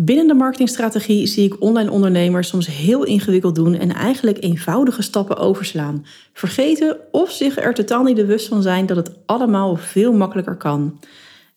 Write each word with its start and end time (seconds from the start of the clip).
Binnen 0.00 0.26
de 0.26 0.34
marketingstrategie 0.34 1.26
zie 1.26 1.44
ik 1.44 1.62
online 1.62 1.90
ondernemers 1.90 2.48
soms 2.48 2.66
heel 2.66 3.04
ingewikkeld 3.04 3.54
doen 3.54 3.74
en 3.74 3.94
eigenlijk 3.94 4.42
eenvoudige 4.42 5.02
stappen 5.02 5.36
overslaan. 5.36 6.04
Vergeten 6.32 6.96
of 7.10 7.30
zich 7.30 7.56
er 7.56 7.74
totaal 7.74 8.02
niet 8.02 8.16
bewust 8.16 8.48
van 8.48 8.62
zijn 8.62 8.86
dat 8.86 8.96
het 8.96 9.10
allemaal 9.26 9.76
veel 9.76 10.12
makkelijker 10.12 10.56
kan. 10.56 11.00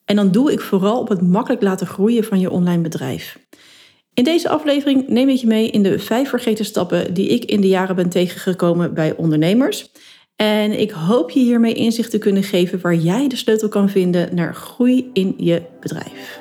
En 0.06 0.16
dan 0.16 0.32
doe 0.32 0.52
ik 0.52 0.62
vooral 0.62 1.00
op 1.00 1.10
het 1.10 1.22
makkelijk 1.22 1.62
laten 1.62 1.88
groeien 1.88 2.24
van 2.24 2.40
je 2.40 2.52
online 2.52 2.82
bedrijf. 2.82 3.40
In 4.14 4.24
deze 4.24 4.50
aflevering 4.50 5.08
neem 5.08 5.30
ik 5.30 5.38
je 5.38 5.48
mee 5.48 5.70
in 5.70 5.84
de 5.84 6.00
vijf 6.00 6.30
vergeten 6.30 6.66
stappen 6.66 7.14
die 7.14 7.28
ik 7.28 7.46
in 7.46 7.62
de 7.62 7.68
jaren 7.68 7.96
ben 7.96 8.10
tegengekomen 8.10 8.94
bij 8.94 9.16
ondernemers. 9.16 9.92
En 10.36 10.80
ik 10.80 10.92
hoop 10.92 11.32
je 11.32 11.40
hiermee 11.40 11.74
inzicht 11.74 12.12
te 12.12 12.18
kunnen 12.18 12.44
geven 12.44 12.82
waar 12.82 12.96
jij 12.96 13.28
de 13.28 13.36
sleutel 13.36 13.70
kan 13.70 13.90
vinden 13.90 14.36
naar 14.36 14.56
groei 14.56 15.10
in 15.14 15.34
je 15.38 15.62
bedrijf. 15.80 16.41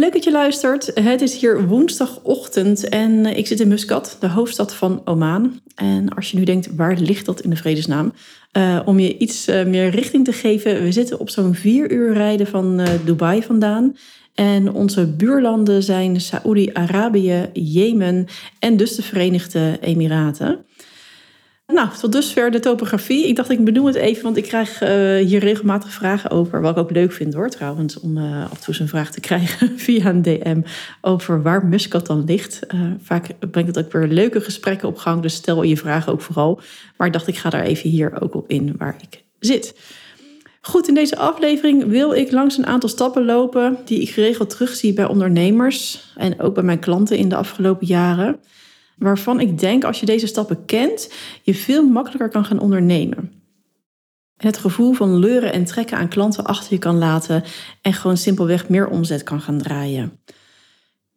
Leuk 0.00 0.12
dat 0.12 0.24
je 0.24 0.30
luistert. 0.30 0.90
Het 0.94 1.20
is 1.20 1.40
hier 1.40 1.66
woensdagochtend 1.66 2.88
en 2.88 3.26
ik 3.26 3.46
zit 3.46 3.60
in 3.60 3.68
Muscat, 3.68 4.16
de 4.20 4.28
hoofdstad 4.28 4.74
van 4.74 5.02
Oman. 5.04 5.60
En 5.74 6.08
als 6.08 6.30
je 6.30 6.38
nu 6.38 6.44
denkt, 6.44 6.74
waar 6.76 6.96
ligt 6.96 7.26
dat 7.26 7.40
in 7.40 7.50
de 7.50 7.56
vredesnaam? 7.56 8.12
Uh, 8.52 8.80
om 8.84 8.98
je 8.98 9.18
iets 9.18 9.48
uh, 9.48 9.64
meer 9.64 9.88
richting 9.90 10.24
te 10.24 10.32
geven, 10.32 10.82
we 10.82 10.92
zitten 10.92 11.18
op 11.18 11.30
zo'n 11.30 11.54
vier 11.54 11.92
uur 11.92 12.12
rijden 12.12 12.46
van 12.46 12.80
Dubai 13.04 13.42
vandaan. 13.42 13.96
En 14.34 14.72
onze 14.72 15.06
buurlanden 15.06 15.82
zijn 15.82 16.20
Saoedi-Arabië, 16.20 17.50
Jemen 17.52 18.26
en 18.58 18.76
dus 18.76 18.94
de 18.94 19.02
Verenigde 19.02 19.78
Emiraten. 19.80 20.64
Nou, 21.72 21.88
tot 22.00 22.12
dusver 22.12 22.50
de 22.50 22.60
topografie. 22.60 23.26
Ik 23.26 23.36
dacht, 23.36 23.50
ik 23.50 23.64
benoem 23.64 23.86
het 23.86 23.94
even, 23.94 24.22
want 24.22 24.36
ik 24.36 24.44
krijg 24.44 24.82
uh, 24.82 24.88
hier 25.26 25.40
regelmatig 25.40 25.92
vragen 25.92 26.30
over. 26.30 26.60
Wat 26.60 26.70
ik 26.70 26.82
ook 26.82 26.90
leuk 26.90 27.12
vind 27.12 27.34
hoor, 27.34 27.48
trouwens, 27.48 28.00
om 28.00 28.16
uh, 28.16 28.44
af 28.44 28.50
en 28.50 28.56
toe 28.56 28.68
eens 28.68 28.78
een 28.78 28.88
vraag 28.88 29.10
te 29.10 29.20
krijgen 29.30 29.78
via 29.78 30.06
een 30.06 30.22
DM 30.22 30.60
over 31.00 31.42
waar 31.42 31.66
Muscat 31.66 32.06
dan 32.06 32.24
ligt. 32.24 32.60
Uh, 32.74 32.80
vaak 33.02 33.26
brengt 33.50 33.74
het 33.74 33.84
ook 33.84 33.92
weer 33.92 34.06
leuke 34.06 34.40
gesprekken 34.40 34.88
op 34.88 34.96
gang, 34.96 35.22
dus 35.22 35.34
stel 35.34 35.62
je 35.62 35.76
vragen 35.76 36.12
ook 36.12 36.20
vooral. 36.20 36.60
Maar 36.96 37.06
ik 37.06 37.12
dacht, 37.12 37.26
ik 37.26 37.36
ga 37.36 37.50
daar 37.50 37.64
even 37.64 37.90
hier 37.90 38.22
ook 38.22 38.34
op 38.34 38.48
in 38.48 38.74
waar 38.78 38.96
ik 39.00 39.24
zit. 39.38 39.74
Goed, 40.60 40.88
in 40.88 40.94
deze 40.94 41.16
aflevering 41.16 41.86
wil 41.86 42.12
ik 42.12 42.30
langs 42.30 42.58
een 42.58 42.66
aantal 42.66 42.88
stappen 42.88 43.24
lopen 43.24 43.78
die 43.84 44.00
ik 44.00 44.10
geregeld 44.10 44.50
terugzie 44.50 44.92
bij 44.92 45.06
ondernemers 45.06 46.04
en 46.16 46.40
ook 46.40 46.54
bij 46.54 46.62
mijn 46.62 46.78
klanten 46.78 47.16
in 47.16 47.28
de 47.28 47.36
afgelopen 47.36 47.86
jaren 47.86 48.40
waarvan 49.00 49.40
ik 49.40 49.58
denk 49.58 49.84
als 49.84 50.00
je 50.00 50.06
deze 50.06 50.26
stappen 50.26 50.64
kent, 50.64 51.12
je 51.42 51.54
veel 51.54 51.86
makkelijker 51.86 52.28
kan 52.28 52.44
gaan 52.44 52.60
ondernemen. 52.60 53.32
En 54.36 54.46
het 54.46 54.58
gevoel 54.58 54.92
van 54.92 55.16
leuren 55.16 55.52
en 55.52 55.64
trekken 55.64 55.96
aan 55.96 56.08
klanten 56.08 56.44
achter 56.44 56.72
je 56.72 56.78
kan 56.78 56.98
laten 56.98 57.44
en 57.82 57.92
gewoon 57.92 58.16
simpelweg 58.16 58.68
meer 58.68 58.88
omzet 58.88 59.22
kan 59.22 59.40
gaan 59.40 59.58
draaien. 59.58 60.18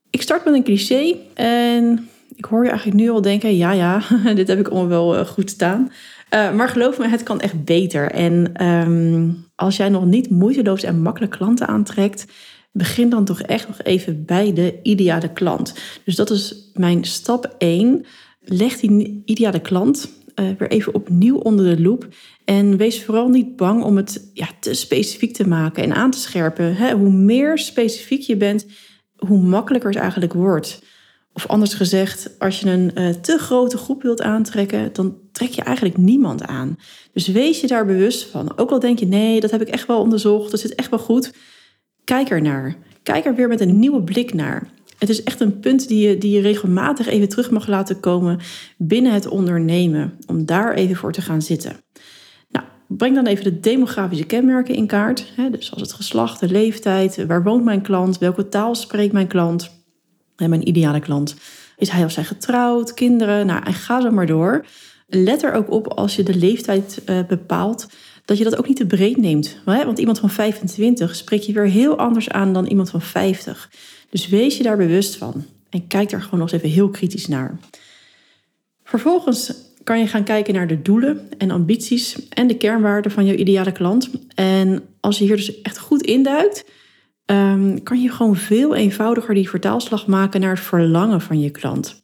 Ik 0.09 0.21
start 0.21 0.45
met 0.45 0.53
een 0.53 0.63
cliché 0.63 1.15
en 1.33 2.09
ik 2.35 2.45
hoor 2.45 2.63
je 2.63 2.69
eigenlijk 2.69 2.99
nu 2.99 3.09
al 3.09 3.21
denken: 3.21 3.57
ja, 3.57 3.71
ja, 3.71 4.01
dit 4.35 4.47
heb 4.47 4.59
ik 4.59 4.67
allemaal 4.67 4.87
wel 4.87 5.17
eh, 5.17 5.25
goed 5.25 5.49
staan. 5.49 5.91
Uh, 6.33 6.53
maar 6.53 6.69
geloof 6.69 6.97
me, 6.97 7.07
het 7.07 7.23
kan 7.23 7.39
echt 7.39 7.63
beter. 7.63 8.11
En 8.11 8.65
um, 8.67 9.45
als 9.55 9.77
jij 9.77 9.89
nog 9.89 10.05
niet 10.05 10.29
moeiteloos 10.29 10.83
en 10.83 11.01
makkelijk 11.01 11.31
klanten 11.31 11.67
aantrekt, 11.67 12.25
begin 12.73 13.09
dan 13.09 13.25
toch 13.25 13.41
echt 13.41 13.67
nog 13.67 13.81
even 13.81 14.25
bij 14.25 14.53
de 14.53 14.79
ideale 14.83 15.33
klant. 15.33 15.73
Dus 16.05 16.15
dat 16.15 16.29
is 16.29 16.69
mijn 16.73 17.05
stap 17.05 17.55
1. 17.57 18.05
Leg 18.41 18.79
die 18.79 19.21
ideale 19.25 19.61
klant 19.61 20.09
uh, 20.35 20.49
weer 20.57 20.71
even 20.71 20.93
opnieuw 20.93 21.37
onder 21.37 21.75
de 21.75 21.81
loep. 21.81 22.07
En 22.45 22.77
wees 22.77 23.03
vooral 23.03 23.29
niet 23.29 23.55
bang 23.55 23.83
om 23.83 23.97
het 23.97 24.29
ja, 24.33 24.47
te 24.59 24.73
specifiek 24.73 25.33
te 25.33 25.47
maken 25.47 25.83
en 25.83 25.93
aan 25.93 26.11
te 26.11 26.19
scherpen. 26.19 26.75
Hè? 26.75 26.93
Hoe 26.93 27.11
meer 27.11 27.57
specifiek 27.57 28.21
je 28.21 28.37
bent, 28.37 28.65
hoe 29.17 29.41
makkelijker 29.41 29.89
het 29.89 29.99
eigenlijk 29.99 30.33
wordt. 30.33 30.81
Of 31.33 31.47
anders 31.47 31.73
gezegd, 31.73 32.35
als 32.39 32.59
je 32.59 32.69
een 32.69 32.91
uh, 32.95 33.09
te 33.09 33.37
grote 33.37 33.77
groep 33.77 34.01
wilt 34.01 34.21
aantrekken, 34.21 34.93
dan 34.93 35.17
trek 35.31 35.49
je 35.49 35.61
eigenlijk 35.61 35.97
niemand 35.97 36.43
aan. 36.43 36.77
Dus 37.13 37.27
wees 37.27 37.61
je 37.61 37.67
daar 37.67 37.85
bewust 37.85 38.23
van. 38.23 38.57
Ook 38.57 38.71
al 38.71 38.79
denk 38.79 38.99
je, 38.99 39.05
nee, 39.05 39.39
dat 39.39 39.51
heb 39.51 39.61
ik 39.61 39.67
echt 39.67 39.87
wel 39.87 39.99
onderzocht, 39.99 40.51
dat 40.51 40.59
zit 40.59 40.75
echt 40.75 40.89
wel 40.89 40.99
goed. 40.99 41.33
Kijk 42.03 42.29
er 42.29 42.41
naar. 42.41 42.75
Kijk 43.03 43.25
er 43.25 43.35
weer 43.35 43.47
met 43.47 43.61
een 43.61 43.79
nieuwe 43.79 44.03
blik 44.03 44.33
naar. 44.33 44.67
Het 44.97 45.09
is 45.09 45.23
echt 45.23 45.39
een 45.39 45.59
punt 45.59 45.87
die 45.87 46.07
je, 46.07 46.17
die 46.17 46.31
je 46.31 46.41
regelmatig 46.41 47.07
even 47.07 47.29
terug 47.29 47.51
mag 47.51 47.67
laten 47.67 47.99
komen 47.99 48.39
binnen 48.77 49.13
het 49.13 49.27
ondernemen. 49.27 50.13
Om 50.25 50.45
daar 50.45 50.73
even 50.73 50.95
voor 50.95 51.11
te 51.11 51.21
gaan 51.21 51.41
zitten. 51.41 51.75
Nou, 52.49 52.65
breng 52.87 53.15
dan 53.15 53.25
even 53.25 53.43
de 53.43 53.59
demografische 53.59 54.25
kenmerken 54.25 54.75
in 54.75 54.87
kaart. 54.87 55.31
Hè, 55.35 55.49
dus 55.49 55.65
zoals 55.65 55.81
het 55.81 55.93
geslacht, 55.93 56.39
de 56.39 56.49
leeftijd, 56.49 57.25
waar 57.25 57.43
woont 57.43 57.63
mijn 57.63 57.81
klant, 57.81 58.17
welke 58.17 58.49
taal 58.49 58.75
spreekt 58.75 59.13
mijn 59.13 59.27
klant 59.27 59.81
mijn 60.49 60.67
ideale 60.67 60.99
klant. 60.99 61.35
Is 61.77 61.89
hij 61.89 62.03
of 62.03 62.11
zij 62.11 62.23
getrouwd, 62.23 62.93
kinderen? 62.93 63.45
Nou, 63.45 63.63
en 63.63 63.73
ga 63.73 64.01
zo 64.01 64.11
maar 64.11 64.25
door. 64.25 64.65
Let 65.07 65.43
er 65.43 65.53
ook 65.53 65.71
op 65.71 65.87
als 65.87 66.15
je 66.15 66.23
de 66.23 66.35
leeftijd 66.35 67.01
uh, 67.05 67.19
bepaalt 67.27 67.87
dat 68.25 68.37
je 68.37 68.43
dat 68.43 68.57
ook 68.57 68.67
niet 68.67 68.77
te 68.77 68.85
breed 68.85 69.17
neemt. 69.17 69.57
Want 69.65 69.99
iemand 69.99 70.19
van 70.19 70.29
25 70.29 71.15
spreek 71.15 71.41
je 71.41 71.53
weer 71.53 71.67
heel 71.67 71.97
anders 71.97 72.29
aan 72.29 72.53
dan 72.53 72.65
iemand 72.65 72.89
van 72.89 73.01
50. 73.01 73.69
Dus 74.09 74.27
wees 74.27 74.57
je 74.57 74.63
daar 74.63 74.77
bewust 74.77 75.15
van 75.15 75.45
en 75.69 75.87
kijk 75.87 76.09
daar 76.09 76.21
gewoon 76.21 76.39
nog 76.39 76.51
eens 76.51 76.61
even 76.61 76.75
heel 76.75 76.89
kritisch 76.89 77.27
naar. 77.27 77.59
Vervolgens 78.83 79.53
kan 79.83 79.99
je 79.99 80.07
gaan 80.07 80.23
kijken 80.23 80.53
naar 80.53 80.67
de 80.67 80.81
doelen 80.81 81.29
en 81.37 81.51
ambities 81.51 82.27
en 82.29 82.47
de 82.47 82.57
kernwaarden 82.57 83.11
van 83.11 83.25
je 83.25 83.35
ideale 83.35 83.71
klant. 83.71 84.09
En 84.35 84.83
als 84.99 85.17
je 85.17 85.23
hier 85.23 85.35
dus 85.35 85.61
echt 85.61 85.77
goed 85.77 86.01
induikt, 86.01 86.65
ehm, 87.25 87.77
kan 87.83 88.01
je 88.01 88.09
gewoon 88.09 88.35
veel 88.35 88.75
eenvoudiger 88.75 89.33
die 89.33 89.49
vertaalslag 89.49 90.07
maken 90.07 90.41
naar 90.41 90.55
het 90.55 90.65
verlangen 90.65 91.21
van 91.21 91.39
je 91.39 91.49
klant. 91.49 92.02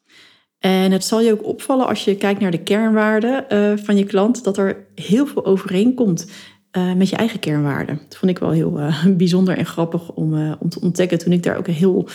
En 0.59 0.91
het 0.91 1.05
zal 1.05 1.21
je 1.21 1.31
ook 1.31 1.45
opvallen 1.45 1.87
als 1.87 2.05
je 2.05 2.15
kijkt 2.15 2.39
naar 2.39 2.51
de 2.51 2.63
kernwaarden 2.63 3.45
uh, 3.49 3.77
van 3.77 3.97
je 3.97 4.03
klant, 4.03 4.43
dat 4.43 4.57
er 4.57 4.85
heel 4.95 5.27
veel 5.27 5.45
overeenkomt 5.45 6.31
uh, 6.77 6.93
met 6.93 7.09
je 7.09 7.15
eigen 7.15 7.39
kernwaarden. 7.39 7.99
Dat 8.07 8.17
vond 8.17 8.31
ik 8.31 8.39
wel 8.39 8.51
heel 8.51 8.79
uh, 8.79 9.05
bijzonder 9.17 9.57
en 9.57 9.65
grappig 9.65 10.11
om, 10.11 10.53
om 10.59 10.69
te 10.69 10.81
ontdekken 10.81 11.17
toen 11.17 11.33
ik 11.33 11.43
daar 11.43 11.57
ook 11.57 11.67
heel 11.67 12.07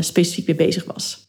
specifiek 0.00 0.46
mee 0.46 0.56
bezig 0.56 0.84
was. 0.84 1.26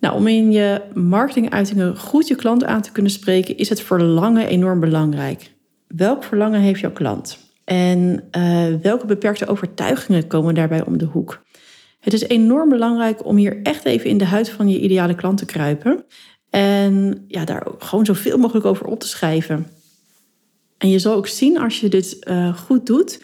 Nou, 0.00 0.16
om 0.16 0.26
in 0.26 0.52
je 0.52 0.82
marketinguitingen 0.94 1.96
goed 1.96 2.28
je 2.28 2.34
klant 2.34 2.64
aan 2.64 2.82
te 2.82 2.92
kunnen 2.92 3.12
spreken, 3.12 3.56
is 3.56 3.68
het 3.68 3.80
verlangen 3.80 4.46
enorm 4.46 4.80
belangrijk. 4.80 5.52
Welk 5.86 6.24
verlangen 6.24 6.60
heeft 6.60 6.80
jouw 6.80 6.92
klant? 6.92 7.38
En 7.64 8.28
welke 8.82 9.06
beperkte 9.06 9.46
overtuigingen 9.46 10.26
komen 10.26 10.54
daarbij 10.54 10.84
om 10.84 10.98
de 10.98 11.04
hoek? 11.04 11.42
Het 12.02 12.12
is 12.12 12.22
enorm 12.22 12.68
belangrijk 12.68 13.24
om 13.24 13.36
hier 13.36 13.60
echt 13.62 13.84
even 13.84 14.10
in 14.10 14.18
de 14.18 14.24
huid 14.24 14.50
van 14.50 14.68
je 14.68 14.80
ideale 14.80 15.14
klant 15.14 15.38
te 15.38 15.44
kruipen. 15.44 16.04
En 16.50 17.24
ja, 17.28 17.44
daar 17.44 17.66
gewoon 17.78 18.04
zoveel 18.04 18.38
mogelijk 18.38 18.66
over 18.66 18.86
op 18.86 19.00
te 19.00 19.08
schrijven. 19.08 19.66
En 20.78 20.88
je 20.88 20.98
zal 20.98 21.14
ook 21.14 21.26
zien 21.26 21.58
als 21.58 21.80
je 21.80 21.88
dit 21.88 22.16
uh, 22.28 22.56
goed 22.56 22.86
doet, 22.86 23.22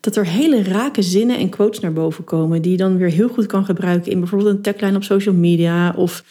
dat 0.00 0.16
er 0.16 0.26
hele 0.26 0.62
rake 0.62 1.02
zinnen 1.02 1.38
en 1.38 1.48
quotes 1.48 1.80
naar 1.80 1.92
boven 1.92 2.24
komen, 2.24 2.62
die 2.62 2.70
je 2.70 2.76
dan 2.76 2.96
weer 2.96 3.10
heel 3.10 3.28
goed 3.28 3.46
kan 3.46 3.64
gebruiken 3.64 4.12
in 4.12 4.18
bijvoorbeeld 4.18 4.56
een 4.56 4.62
tagline 4.62 4.96
op 4.96 5.04
social 5.04 5.34
media 5.34 5.94
of 5.96 6.24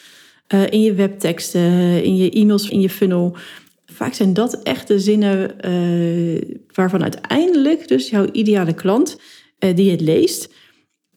uh, 0.54 0.70
in 0.70 0.82
je 0.82 0.94
webteksten, 0.94 2.02
in 2.04 2.16
je 2.16 2.30
e-mails, 2.30 2.68
in 2.68 2.80
je 2.80 2.90
funnel. 2.90 3.36
Vaak 3.86 4.14
zijn 4.14 4.34
dat 4.34 4.62
echte 4.62 4.98
zinnen 4.98 5.50
uh, 5.66 6.58
waarvan 6.72 7.02
uiteindelijk 7.02 7.88
dus 7.88 8.10
jouw 8.10 8.26
ideale 8.32 8.74
klant, 8.74 9.20
die 9.74 9.90
het 9.90 10.00
leest, 10.00 10.54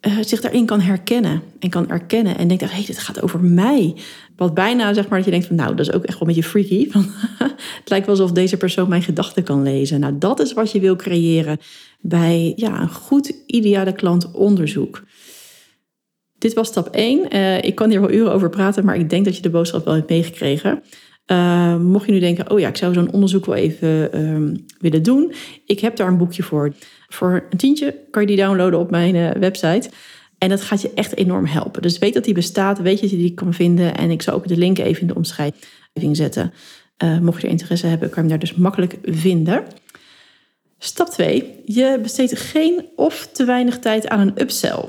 uh, 0.08 0.18
zich 0.22 0.42
daarin 0.42 0.66
kan 0.66 0.82
herkennen 0.82 1.42
en 1.60 1.70
kan 1.70 1.90
erkennen 1.90 2.38
en 2.38 2.48
denkt, 2.48 2.64
hé, 2.64 2.70
hey, 2.70 2.86
dit 2.86 3.00
gaat 3.00 3.22
over 3.22 3.40
mij. 3.40 3.96
Wat 4.36 4.54
bijna, 4.54 4.94
zeg 4.94 5.08
maar, 5.08 5.18
dat 5.18 5.26
je 5.26 5.32
denkt 5.32 5.48
van, 5.48 5.56
nou, 5.56 5.76
dat 5.76 5.88
is 5.88 5.94
ook 5.94 6.04
echt 6.04 6.20
wel 6.20 6.28
een 6.28 6.36
beetje 6.36 6.50
freaky. 6.50 6.90
Van, 6.92 7.06
het 7.40 7.90
lijkt 7.90 8.06
wel 8.06 8.16
alsof 8.16 8.32
deze 8.32 8.58
persoon 8.58 8.90
mijn 8.90 9.04
gedachten 9.04 9.44
kan 9.44 9.64
lezen. 9.64 10.00
Nou, 10.00 10.18
dat 10.18 10.40
is 10.40 10.54
wat 10.54 10.72
je 10.72 10.80
wil 10.80 10.96
creëren 10.96 11.58
bij 12.02 12.54
ja, 12.56 12.82
een 12.82 12.94
goed 12.94 13.34
ideale 13.46 13.94
klantonderzoek. 13.94 15.04
Dit 16.38 16.54
was 16.54 16.68
stap 16.68 16.88
1. 16.88 17.20
Uh, 17.20 17.58
eh, 17.58 17.64
ik 17.64 17.76
kan 17.76 17.90
hier 17.90 18.02
wel 18.02 18.12
uren 18.12 18.34
over 18.34 18.50
praten, 18.50 18.86
maar 18.86 18.96
ik 18.96 19.10
denk 19.10 19.26
dat 19.26 19.36
je 19.36 19.42
de 19.42 19.50
boodschap 19.50 19.86
wel 19.86 19.94
hebt 19.94 20.10
meegekregen. 20.10 20.84
Uh, 21.28 21.78
mocht 21.78 22.06
je 22.06 22.12
nu 22.12 22.20
denken, 22.20 22.52
oh 22.52 22.60
ja, 22.60 22.68
ik 22.68 22.78
zou 22.78 22.94
zo'n 22.94 23.12
onderzoek 23.12 23.46
wel 23.46 23.56
even 23.56 24.22
um, 24.22 24.66
willen 24.80 25.04
doen. 25.04 25.34
Ik 25.66 25.80
heb 25.80 25.96
daar 25.96 26.08
een 26.08 26.18
boekje 26.18 26.44
voor. 26.44 26.74
Voor 27.08 27.48
een 27.50 27.58
tientje 27.58 27.96
kan 28.12 28.22
je 28.22 28.28
die 28.28 28.38
downloaden 28.38 28.80
op 28.80 28.90
mijn 28.90 29.16
uh, 29.16 29.32
website. 29.32 29.90
En 30.38 30.50
dat 30.50 30.62
gaat 30.62 30.82
je 30.82 30.92
echt 30.96 31.16
enorm 31.16 31.46
helpen. 31.46 31.82
Dus 31.82 31.98
weet 31.98 32.14
dat 32.14 32.24
die 32.24 32.34
bestaat, 32.34 32.80
weet 32.80 33.02
dat 33.02 33.10
je 33.10 33.18
die 33.18 33.34
kan 33.34 33.54
vinden. 33.54 33.96
En 33.96 34.12
ik 34.12 34.22
zal 34.22 34.34
ook 34.34 34.48
de 34.48 34.58
link 34.58 34.78
even 34.78 35.02
in 35.02 35.08
de 35.08 35.16
omschrijving 35.16 36.16
zetten. 36.16 36.54
Uh, 37.04 37.20
mocht 37.20 37.42
je 37.42 37.48
er 37.48 37.54
interesse 37.54 37.88
hebben, 37.88 38.10
kan 38.10 38.24
je 38.24 38.30
hem 38.30 38.40
daar 38.40 38.50
dus 38.50 38.58
makkelijk 38.58 38.98
vinden. 39.04 39.64
Stap 40.78 41.10
2. 41.10 41.62
Je 41.66 42.00
besteedt 42.02 42.40
geen 42.40 42.86
of 42.96 43.30
te 43.32 43.46
weinig 43.46 43.80
tijd 43.80 44.08
aan 44.08 44.20
een 44.20 44.42
upsell. 44.42 44.86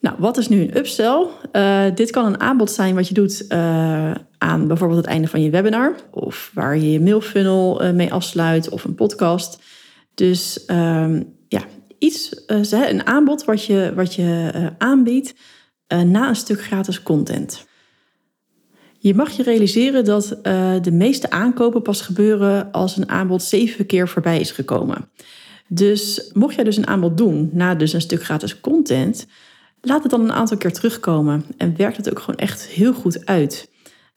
Nou, 0.00 0.16
wat 0.18 0.36
is 0.36 0.48
nu 0.48 0.60
een 0.60 0.76
upsell? 0.76 1.26
Uh, 1.52 1.84
dit 1.94 2.10
kan 2.10 2.26
een 2.26 2.40
aanbod 2.40 2.70
zijn 2.70 2.94
wat 2.94 3.08
je 3.08 3.14
doet 3.14 3.44
uh, 3.48 4.14
aan 4.38 4.66
bijvoorbeeld 4.66 5.00
het 5.00 5.10
einde 5.10 5.28
van 5.28 5.42
je 5.42 5.50
webinar, 5.50 5.94
of 6.10 6.50
waar 6.54 6.76
je 6.76 6.90
je 6.92 7.00
mailfunnel 7.00 7.84
uh, 7.84 7.90
mee 7.90 8.12
afsluit, 8.12 8.68
of 8.68 8.84
een 8.84 8.94
podcast. 8.94 9.62
Dus 10.14 10.64
ehm, 10.64 11.22
ja, 11.48 11.64
iets, 11.98 12.42
een 12.46 13.06
aanbod 13.06 13.44
wat 13.44 13.64
je, 13.64 13.92
wat 13.94 14.14
je 14.14 14.50
aanbiedt 14.78 15.34
na 15.88 16.28
een 16.28 16.36
stuk 16.36 16.62
gratis 16.62 17.02
content. 17.02 17.66
Je 18.98 19.14
mag 19.14 19.30
je 19.30 19.42
realiseren 19.42 20.04
dat 20.04 20.38
de 20.82 20.92
meeste 20.92 21.30
aankopen 21.30 21.82
pas 21.82 22.00
gebeuren 22.00 22.72
als 22.72 22.96
een 22.96 23.08
aanbod 23.08 23.42
zeven 23.42 23.86
keer 23.86 24.08
voorbij 24.08 24.40
is 24.40 24.50
gekomen. 24.50 25.10
Dus 25.68 26.30
mocht 26.32 26.54
jij 26.54 26.64
dus 26.64 26.76
een 26.76 26.86
aanbod 26.86 27.16
doen 27.16 27.50
na 27.52 27.74
dus 27.74 27.92
een 27.92 28.00
stuk 28.00 28.24
gratis 28.24 28.60
content, 28.60 29.26
laat 29.80 30.02
het 30.02 30.10
dan 30.10 30.20
een 30.20 30.32
aantal 30.32 30.56
keer 30.56 30.72
terugkomen 30.72 31.44
en 31.56 31.76
werkt 31.76 31.96
het 31.96 32.10
ook 32.10 32.18
gewoon 32.18 32.40
echt 32.40 32.66
heel 32.66 32.92
goed 32.92 33.26
uit. 33.26 33.70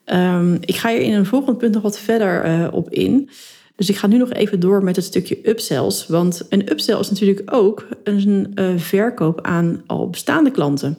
Um, 0.06 0.58
ik 0.60 0.76
ga 0.76 0.90
hier 0.90 1.00
in 1.00 1.12
een 1.12 1.26
volgend 1.26 1.58
punt 1.58 1.74
nog 1.74 1.82
wat 1.82 1.98
verder 1.98 2.46
uh, 2.46 2.68
op 2.72 2.90
in. 2.90 3.30
Dus 3.76 3.88
ik 3.88 3.96
ga 3.96 4.06
nu 4.06 4.16
nog 4.16 4.32
even 4.32 4.60
door 4.60 4.84
met 4.84 4.96
het 4.96 5.04
stukje 5.04 5.48
upsells. 5.48 6.06
Want 6.06 6.46
een 6.48 6.70
upsell 6.70 6.98
is 6.98 7.10
natuurlijk 7.10 7.54
ook 7.54 7.86
een 8.04 8.52
uh, 8.54 8.76
verkoop 8.76 9.40
aan 9.40 9.82
al 9.86 10.10
bestaande 10.10 10.50
klanten. 10.50 10.98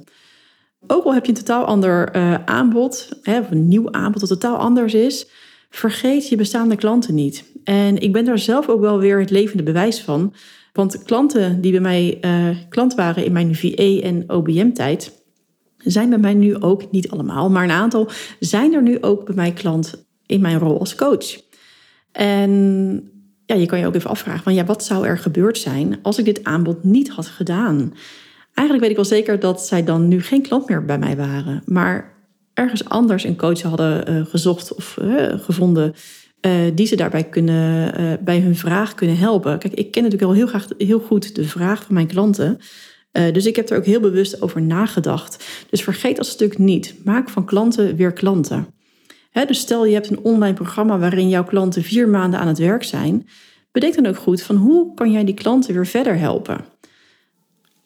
Ook 0.87 1.05
al 1.05 1.13
heb 1.13 1.25
je 1.25 1.31
een 1.31 1.37
totaal 1.37 1.65
ander 1.65 2.15
uh, 2.15 2.33
aanbod, 2.45 3.09
hè, 3.21 3.39
of 3.39 3.51
een 3.51 3.67
nieuw 3.67 3.91
aanbod 3.91 4.19
dat 4.19 4.29
totaal 4.29 4.57
anders 4.57 4.93
is, 4.93 5.27
vergeet 5.69 6.29
je 6.29 6.35
bestaande 6.35 6.75
klanten 6.75 7.15
niet. 7.15 7.43
En 7.63 7.97
ik 7.97 8.11
ben 8.11 8.25
daar 8.25 8.39
zelf 8.39 8.69
ook 8.69 8.81
wel 8.81 8.99
weer 8.99 9.19
het 9.19 9.29
levende 9.29 9.63
bewijs 9.63 10.01
van. 10.01 10.33
Want 10.73 11.03
klanten 11.03 11.61
die 11.61 11.71
bij 11.71 11.81
mij 11.81 12.19
klant 12.69 12.95
waren 12.95 13.25
in 13.25 13.31
mijn 13.31 13.55
VA 13.55 13.99
en 14.01 14.23
OBM-tijd, 14.27 15.22
zijn 15.83 16.09
bij 16.09 16.17
mij 16.17 16.33
nu 16.33 16.59
ook, 16.59 16.91
niet 16.91 17.09
allemaal, 17.09 17.49
maar 17.49 17.63
een 17.63 17.71
aantal, 17.71 18.09
zijn 18.39 18.73
er 18.73 18.81
nu 18.81 19.01
ook 19.01 19.25
bij 19.25 19.35
mij 19.35 19.51
klant 19.51 20.05
in 20.25 20.41
mijn 20.41 20.59
rol 20.59 20.79
als 20.79 20.95
coach. 20.95 21.41
En 22.11 22.51
ja, 23.45 23.55
je 23.55 23.65
kan 23.65 23.79
je 23.79 23.85
ook 23.85 23.95
even 23.95 24.09
afvragen 24.09 24.43
van 24.43 24.53
ja, 24.53 24.65
wat 24.65 24.83
zou 24.83 25.07
er 25.07 25.17
gebeurd 25.17 25.57
zijn 25.57 25.99
als 26.01 26.17
ik 26.17 26.25
dit 26.25 26.43
aanbod 26.43 26.83
niet 26.83 27.09
had 27.09 27.27
gedaan? 27.27 27.93
Eigenlijk 28.53 28.79
weet 28.79 28.89
ik 28.89 28.95
wel 28.95 29.17
zeker 29.17 29.39
dat 29.39 29.65
zij 29.65 29.83
dan 29.83 30.07
nu 30.07 30.21
geen 30.21 30.41
klant 30.41 30.69
meer 30.69 30.85
bij 30.85 30.99
mij 30.99 31.15
waren, 31.17 31.63
maar 31.65 32.13
ergens 32.53 32.85
anders 32.85 33.23
een 33.23 33.37
coach 33.37 33.61
hadden 33.61 34.11
uh, 34.11 34.25
gezocht 34.25 34.75
of 34.75 34.97
uh, 35.01 35.33
gevonden 35.39 35.93
uh, 36.41 36.51
die 36.73 36.85
ze 36.85 36.95
daarbij 36.95 37.23
kunnen, 37.23 38.19
bij 38.23 38.39
hun 38.39 38.55
vraag 38.55 38.95
kunnen 38.95 39.17
helpen. 39.17 39.59
Kijk, 39.59 39.73
ik 39.73 39.91
ken 39.91 40.03
natuurlijk 40.03 40.31
al 40.31 40.37
heel 40.37 40.47
graag 40.47 40.67
heel 40.77 40.99
goed 40.99 41.35
de 41.35 41.43
vraag 41.43 41.83
van 41.83 41.93
mijn 41.93 42.07
klanten. 42.07 42.59
Uh, 43.13 43.33
dus 43.33 43.45
ik 43.45 43.55
heb 43.55 43.69
er 43.69 43.77
ook 43.77 43.85
heel 43.85 43.99
bewust 43.99 44.41
over 44.41 44.61
nagedacht. 44.61 45.45
Dus 45.69 45.83
vergeet 45.83 46.15
dat 46.15 46.25
stuk 46.25 46.57
niet. 46.57 46.95
Maak 47.03 47.29
van 47.29 47.45
klanten 47.45 47.95
weer 47.95 48.13
klanten. 48.13 48.67
Dus 49.47 49.59
stel 49.59 49.85
je 49.85 49.93
hebt 49.93 50.09
een 50.09 50.23
online 50.23 50.53
programma 50.53 50.99
waarin 50.99 51.29
jouw 51.29 51.43
klanten 51.43 51.83
vier 51.83 52.09
maanden 52.09 52.39
aan 52.39 52.47
het 52.47 52.57
werk 52.57 52.83
zijn. 52.83 53.27
Bedenk 53.71 53.95
dan 53.95 54.05
ook 54.05 54.17
goed 54.17 54.41
van 54.41 54.55
hoe 54.55 54.93
kan 54.93 55.11
jij 55.11 55.23
die 55.23 55.33
klanten 55.33 55.73
weer 55.73 55.87
verder 55.87 56.17
helpen. 56.17 56.65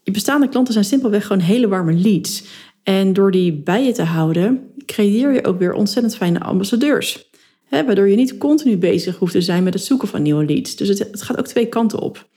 Je 0.04 0.12
bestaande 0.12 0.50
klanten 0.50 0.74
zijn 0.74 0.86
simpelweg 0.86 1.26
gewoon 1.26 1.42
hele 1.42 1.68
warme 1.68 1.94
leads. 1.94 2.44
En 2.84 3.14
door 3.14 3.32
die 3.32 3.54
bij 3.54 3.86
je 3.86 3.92
te 3.92 4.04
houden, 4.04 4.72
creëer 4.86 5.34
je 5.34 5.46
ook 5.46 5.60
weer 5.60 5.74
ontzettend 5.74 6.16
fijne 6.16 6.40
ambassadeurs. 6.40 7.30
Waardoor 7.70 8.08
je 8.08 8.16
niet 8.16 8.38
continu 8.38 8.78
bezig 8.78 9.18
hoeft 9.18 9.32
te 9.32 9.42
zijn 9.42 9.64
met 9.64 9.74
het 9.74 9.84
zoeken 9.84 10.08
van 10.08 10.22
nieuwe 10.22 10.46
leads. 10.46 10.76
Dus 10.76 10.88
het, 10.88 11.00
het 11.00 11.22
gaat 11.22 11.38
ook 11.38 11.48
twee 11.48 11.66
kanten 11.66 12.00
op. 12.00 12.28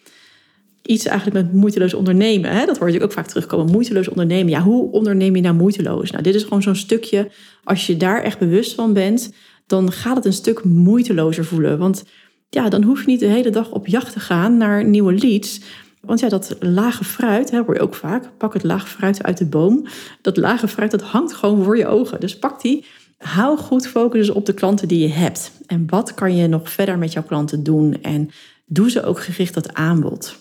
Iets 0.83 1.07
eigenlijk 1.07 1.47
met 1.47 1.55
moeiteloos 1.55 1.95
ondernemen. 1.95 2.51
Hè? 2.51 2.67
Dat 2.67 2.79
hoor 2.79 2.91
je 2.91 3.03
ook 3.03 3.13
vaak 3.13 3.27
terugkomen. 3.27 3.73
Moeiteloos 3.73 4.09
ondernemen. 4.09 4.51
Ja, 4.51 4.63
hoe 4.63 4.93
onderneem 4.93 5.37
je 5.37 5.43
nou 5.43 5.55
moeiteloos? 5.55 6.11
Nou, 6.11 6.23
dit 6.23 6.35
is 6.35 6.43
gewoon 6.43 6.63
zo'n 6.63 6.75
stukje. 6.75 7.31
Als 7.65 7.87
je 7.87 7.97
daar 7.97 8.23
echt 8.23 8.39
bewust 8.39 8.75
van 8.75 8.93
bent, 8.93 9.33
dan 9.67 9.93
gaat 9.93 10.17
het 10.17 10.25
een 10.25 10.33
stuk 10.33 10.65
moeitelozer 10.65 11.45
voelen. 11.45 11.79
Want 11.79 12.05
ja, 12.49 12.69
dan 12.69 12.83
hoef 12.83 13.01
je 13.01 13.07
niet 13.07 13.21
de 13.21 13.27
hele 13.27 13.51
dag 13.51 13.71
op 13.71 13.87
jacht 13.87 14.13
te 14.13 14.21
gaan 14.21 14.57
naar 14.57 14.85
nieuwe 14.85 15.13
leads. 15.13 15.61
Want 16.01 16.21
ja, 16.21 16.29
dat 16.29 16.57
lage 16.61 17.05
fruit, 17.05 17.51
hè, 17.51 17.63
hoor 17.63 17.75
je 17.75 17.81
ook 17.81 17.95
vaak. 17.95 18.31
Pak 18.39 18.53
het 18.53 18.63
lage 18.63 18.87
fruit 18.87 19.23
uit 19.23 19.39
de 19.39 19.47
boom. 19.47 19.87
Dat 20.23 20.37
lage 20.37 20.69
fruit, 20.69 20.91
dat 20.91 21.03
hangt 21.03 21.33
gewoon 21.33 21.65
voor 21.65 21.77
je 21.77 21.87
ogen. 21.87 22.21
Dus 22.21 22.39
pak 22.39 22.61
die 22.61 22.85
Hou 23.21 23.59
goed 23.59 23.87
focus 23.87 24.31
op 24.31 24.47
de 24.47 24.53
klanten 24.53 24.89
die 24.89 24.99
je 24.99 25.09
hebt. 25.09 25.53
En 25.67 25.85
wat 25.87 26.15
kan 26.15 26.37
je 26.37 26.47
nog 26.47 26.71
verder 26.71 26.99
met 26.99 27.13
jouw 27.13 27.23
klanten 27.23 27.63
doen? 27.63 28.03
En 28.03 28.31
doe 28.67 28.91
ze 28.91 29.03
ook 29.03 29.21
gericht 29.21 29.55
dat 29.55 29.75
aanbod. 29.75 30.37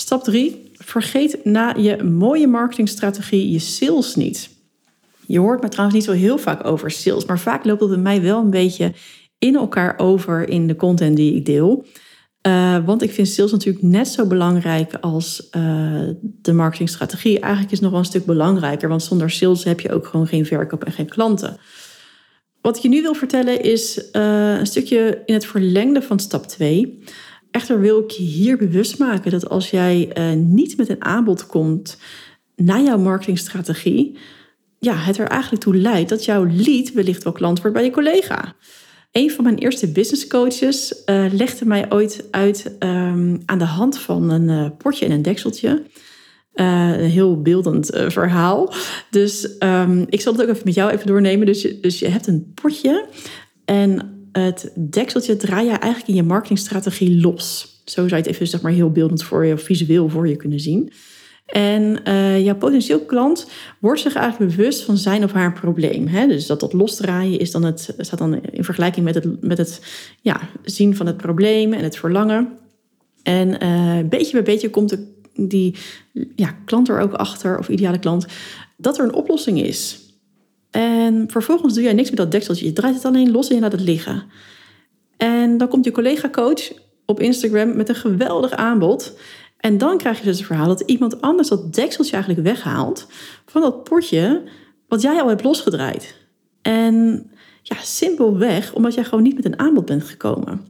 Stap 0.00 0.24
3. 0.24 0.70
Vergeet 0.74 1.44
na 1.44 1.74
je 1.76 2.02
mooie 2.02 2.46
marketingstrategie 2.46 3.50
je 3.50 3.58
sales 3.58 4.14
niet. 4.14 4.50
Je 5.26 5.38
hoort 5.38 5.62
me 5.62 5.68
trouwens 5.68 5.96
niet 5.96 6.06
zo 6.06 6.12
heel 6.12 6.38
vaak 6.38 6.66
over 6.66 6.90
sales, 6.90 7.24
maar 7.24 7.38
vaak 7.38 7.64
loopt 7.64 7.80
het 7.80 7.90
bij 7.90 7.98
mij 7.98 8.22
wel 8.22 8.40
een 8.40 8.50
beetje 8.50 8.92
in 9.38 9.56
elkaar 9.56 9.98
over 9.98 10.48
in 10.48 10.66
de 10.66 10.76
content 10.76 11.16
die 11.16 11.34
ik 11.34 11.46
deel. 11.46 11.86
Uh, 12.46 12.86
want 12.86 13.02
ik 13.02 13.10
vind 13.10 13.28
sales 13.28 13.52
natuurlijk 13.52 13.84
net 13.84 14.08
zo 14.08 14.26
belangrijk 14.26 14.94
als 15.00 15.48
uh, 15.56 16.08
de 16.20 16.52
marketingstrategie. 16.52 17.40
Eigenlijk 17.40 17.72
is 17.72 17.78
het 17.78 17.80
nog 17.80 17.90
wel 17.90 18.00
een 18.00 18.06
stuk 18.06 18.24
belangrijker, 18.24 18.88
want 18.88 19.02
zonder 19.02 19.30
sales 19.30 19.64
heb 19.64 19.80
je 19.80 19.92
ook 19.92 20.06
gewoon 20.06 20.26
geen 20.26 20.46
verkoop 20.46 20.84
en 20.84 20.92
geen 20.92 21.08
klanten. 21.08 21.56
Wat 22.60 22.76
ik 22.76 22.82
je 22.82 22.88
nu 22.88 23.02
wil 23.02 23.14
vertellen 23.14 23.62
is 23.62 23.98
uh, 24.12 24.58
een 24.58 24.66
stukje 24.66 25.22
in 25.24 25.34
het 25.34 25.46
verlengde 25.46 26.02
van 26.02 26.18
stap 26.18 26.46
2. 26.46 27.02
Echter 27.50 27.80
wil 27.80 28.00
ik 28.00 28.10
je 28.10 28.22
hier 28.22 28.56
bewust 28.56 28.98
maken 28.98 29.30
dat 29.30 29.48
als 29.48 29.70
jij 29.70 30.12
niet 30.36 30.76
met 30.76 30.88
een 30.88 31.04
aanbod 31.04 31.46
komt 31.46 31.98
naar 32.56 32.82
jouw 32.82 32.98
marketingstrategie, 32.98 34.18
ja, 34.78 34.94
het 34.94 35.18
er 35.18 35.26
eigenlijk 35.26 35.62
toe 35.62 35.76
leidt 35.76 36.08
dat 36.08 36.24
jouw 36.24 36.46
lead 36.46 36.92
wellicht 36.92 37.22
wel 37.22 37.32
klant 37.32 37.60
wordt 37.60 37.76
bij 37.76 37.84
je 37.84 37.90
collega. 37.90 38.54
Een 39.12 39.30
van 39.30 39.44
mijn 39.44 39.58
eerste 39.58 39.92
business 39.92 40.26
coaches 40.26 41.02
uh, 41.06 41.24
legde 41.32 41.64
mij 41.64 41.92
ooit 41.92 42.28
uit 42.30 42.76
um, 42.78 43.42
aan 43.44 43.58
de 43.58 43.64
hand 43.64 43.98
van 43.98 44.30
een 44.30 44.48
uh, 44.48 44.70
potje 44.78 45.04
en 45.04 45.10
een 45.10 45.22
dekseltje. 45.22 45.82
Een 46.52 47.00
heel 47.00 47.42
beeldend 47.42 47.90
verhaal. 48.06 48.72
Dus 49.10 49.56
um, 49.58 50.06
ik 50.08 50.20
zal 50.20 50.32
het 50.32 50.42
ook 50.42 50.48
even 50.48 50.62
met 50.64 50.74
jou 50.74 50.90
even 50.90 51.06
doornemen. 51.06 51.46
Dus 51.46 51.62
je, 51.62 51.78
dus 51.80 51.98
je 51.98 52.08
hebt 52.08 52.26
een 52.26 52.52
potje 52.54 53.06
en 53.64 54.19
het 54.32 54.72
dekseltje 54.90 55.36
draai 55.36 55.64
je 55.64 55.72
eigenlijk 55.72 56.08
in 56.08 56.14
je 56.14 56.22
marketingstrategie 56.22 57.20
los. 57.20 57.78
Zo 57.84 57.94
zou 57.94 58.08
je 58.08 58.16
het 58.16 58.26
even 58.26 58.46
zeg 58.46 58.60
maar, 58.60 58.72
heel 58.72 58.90
beeldend 58.90 59.22
voor 59.22 59.44
je, 59.44 59.52
of 59.52 59.62
visueel 59.62 60.08
voor 60.08 60.28
je 60.28 60.36
kunnen 60.36 60.60
zien. 60.60 60.92
En 61.46 62.00
uh, 62.08 62.44
jouw 62.44 62.56
potentieel 62.56 63.00
klant 63.00 63.50
wordt 63.78 64.00
zich 64.00 64.14
eigenlijk 64.14 64.56
bewust 64.56 64.82
van 64.82 64.96
zijn 64.96 65.24
of 65.24 65.32
haar 65.32 65.52
probleem. 65.52 66.06
Hè? 66.06 66.26
Dus 66.26 66.46
dat 66.46 66.60
dat 66.60 66.72
losdraaien 66.72 67.38
is 67.38 67.50
dan 67.50 67.64
het, 67.64 67.94
staat 67.98 68.18
dan 68.18 68.44
in 68.44 68.64
vergelijking 68.64 69.04
met 69.04 69.14
het, 69.14 69.42
met 69.42 69.58
het 69.58 69.80
ja, 70.20 70.40
zien 70.64 70.96
van 70.96 71.06
het 71.06 71.16
probleem 71.16 71.72
en 71.72 71.84
het 71.84 71.96
verlangen. 71.96 72.48
En 73.22 73.64
uh, 73.64 74.08
beetje 74.08 74.32
bij 74.32 74.42
beetje 74.42 74.70
komt 74.70 74.88
de, 74.88 75.06
die 75.34 75.76
ja, 76.36 76.56
klant 76.64 76.88
er 76.88 77.00
ook 77.00 77.12
achter, 77.12 77.58
of 77.58 77.68
ideale 77.68 77.98
klant, 77.98 78.26
dat 78.76 78.98
er 78.98 79.04
een 79.04 79.14
oplossing 79.14 79.62
is. 79.62 80.09
En 80.70 81.24
vervolgens 81.30 81.74
doe 81.74 81.82
jij 81.82 81.92
niks 81.92 82.08
met 82.08 82.18
dat 82.18 82.30
dekseltje. 82.30 82.64
Je 82.64 82.72
draait 82.72 82.94
het 82.94 83.04
alleen 83.04 83.30
los 83.30 83.48
en 83.48 83.54
je 83.54 83.60
laat 83.60 83.72
het 83.72 83.80
liggen. 83.80 84.22
En 85.16 85.58
dan 85.58 85.68
komt 85.68 85.84
je 85.84 85.90
collega-coach 85.90 86.72
op 87.06 87.20
Instagram 87.20 87.76
met 87.76 87.88
een 87.88 87.94
geweldig 87.94 88.52
aanbod. 88.52 89.18
En 89.56 89.78
dan 89.78 89.98
krijg 89.98 90.18
je 90.18 90.24
dus 90.24 90.36
het 90.36 90.46
verhaal 90.46 90.66
dat 90.66 90.80
iemand 90.80 91.20
anders 91.20 91.48
dat 91.48 91.74
dekseltje 91.74 92.12
eigenlijk 92.12 92.46
weghaalt 92.46 93.06
van 93.46 93.62
dat 93.62 93.84
potje 93.84 94.42
wat 94.88 95.02
jij 95.02 95.20
al 95.20 95.28
hebt 95.28 95.44
losgedraaid. 95.44 96.14
En 96.62 97.26
ja, 97.62 97.76
simpelweg 97.82 98.74
omdat 98.74 98.94
jij 98.94 99.04
gewoon 99.04 99.22
niet 99.22 99.34
met 99.34 99.44
een 99.44 99.58
aanbod 99.58 99.84
bent 99.86 100.04
gekomen. 100.04 100.68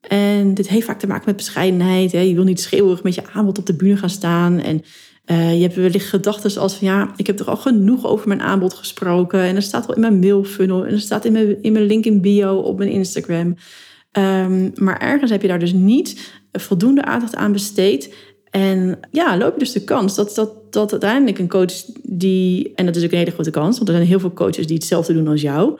En 0.00 0.54
dit 0.54 0.68
heeft 0.68 0.86
vaak 0.86 0.98
te 0.98 1.06
maken 1.06 1.24
met 1.26 1.36
bescheidenheid. 1.36 2.12
Hè? 2.12 2.20
Je 2.20 2.34
wil 2.34 2.44
niet 2.44 2.60
schreeuwig 2.60 3.02
met 3.02 3.14
je 3.14 3.22
aanbod 3.32 3.58
op 3.58 3.66
de 3.66 3.76
bühne 3.76 3.96
gaan 3.96 4.10
staan. 4.10 4.58
En 4.58 4.82
uh, 5.26 5.54
je 5.54 5.62
hebt 5.62 5.74
wellicht 5.74 6.08
gedachten 6.08 6.60
als 6.60 6.74
van 6.74 6.86
ja, 6.86 7.12
ik 7.16 7.26
heb 7.26 7.36
toch 7.36 7.48
al 7.48 7.56
genoeg 7.56 8.06
over 8.06 8.28
mijn 8.28 8.40
aanbod 8.40 8.74
gesproken. 8.74 9.40
En 9.40 9.56
er 9.56 9.62
staat 9.62 9.88
al 9.88 9.94
in 9.94 10.00
mijn 10.00 10.18
mailfunnel 10.18 10.86
en 10.86 10.92
er 10.92 11.00
staat 11.00 11.24
in 11.24 11.32
mijn, 11.32 11.62
in 11.62 11.72
mijn 11.72 11.86
link 11.86 12.04
in 12.04 12.20
bio 12.20 12.56
op 12.56 12.78
mijn 12.78 12.90
Instagram. 12.90 13.56
Um, 14.12 14.72
maar 14.74 15.00
ergens 15.00 15.30
heb 15.30 15.42
je 15.42 15.48
daar 15.48 15.58
dus 15.58 15.72
niet 15.72 16.32
voldoende 16.52 17.04
aandacht 17.04 17.34
aan 17.34 17.52
besteed. 17.52 18.14
En 18.50 18.98
ja, 19.10 19.38
loop 19.38 19.52
je 19.52 19.58
dus 19.58 19.72
de 19.72 19.84
kans 19.84 20.14
dat, 20.14 20.34
dat, 20.34 20.72
dat 20.72 20.90
uiteindelijk 20.90 21.38
een 21.38 21.48
coach 21.48 21.72
die, 22.02 22.72
en 22.74 22.86
dat 22.86 22.96
is 22.96 23.04
ook 23.04 23.10
een 23.10 23.18
hele 23.18 23.30
grote 23.30 23.50
kans, 23.50 23.76
want 23.76 23.88
er 23.88 23.94
zijn 23.94 24.06
heel 24.06 24.20
veel 24.20 24.32
coaches 24.32 24.66
die 24.66 24.76
hetzelfde 24.76 25.12
doen 25.12 25.28
als 25.28 25.40
jou, 25.40 25.78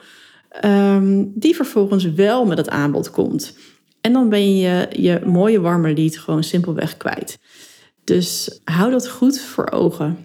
ehm, 0.49 1.23
die 1.33 1.55
vervolgens 1.55 2.11
wel 2.11 2.45
met 2.45 2.57
het 2.57 2.69
aanbod 2.69 3.11
komt. 3.11 3.57
En 4.01 4.13
dan 4.13 4.29
ben 4.29 4.57
je 4.57 4.87
je 4.91 5.21
mooie 5.25 5.59
warme 5.59 5.93
lied 5.93 6.19
gewoon 6.19 6.43
simpelweg 6.43 6.97
kwijt. 6.97 7.39
Dus 8.07 8.59
hou 8.63 8.91
dat 8.91 9.09
goed 9.09 9.39
voor 9.39 9.71
ogen. 9.71 10.17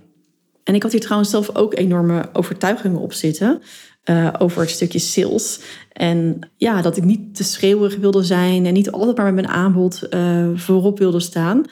En 0.64 0.74
ik 0.74 0.82
had 0.82 0.92
hier 0.92 1.00
trouwens 1.00 1.30
zelf 1.30 1.56
ook 1.56 1.78
enorme 1.78 2.28
overtuigingen 2.32 3.00
op 3.00 3.12
zitten. 3.12 3.62
Uh, 4.04 4.28
over 4.38 4.60
het 4.60 4.70
stukje 4.70 4.98
sales. 4.98 5.60
En 5.92 6.38
ja, 6.56 6.82
dat 6.82 6.96
ik 6.96 7.04
niet 7.04 7.34
te 7.36 7.44
schreeuwig 7.44 7.96
wilde 7.96 8.22
zijn 8.22 8.66
en 8.66 8.72
niet 8.72 8.90
altijd 8.90 9.16
maar 9.16 9.32
met 9.32 9.44
mijn 9.44 9.56
aanbod 9.56 10.02
uh, 10.10 10.48
voorop 10.54 10.98
wilde 10.98 11.20
staan. 11.20 11.64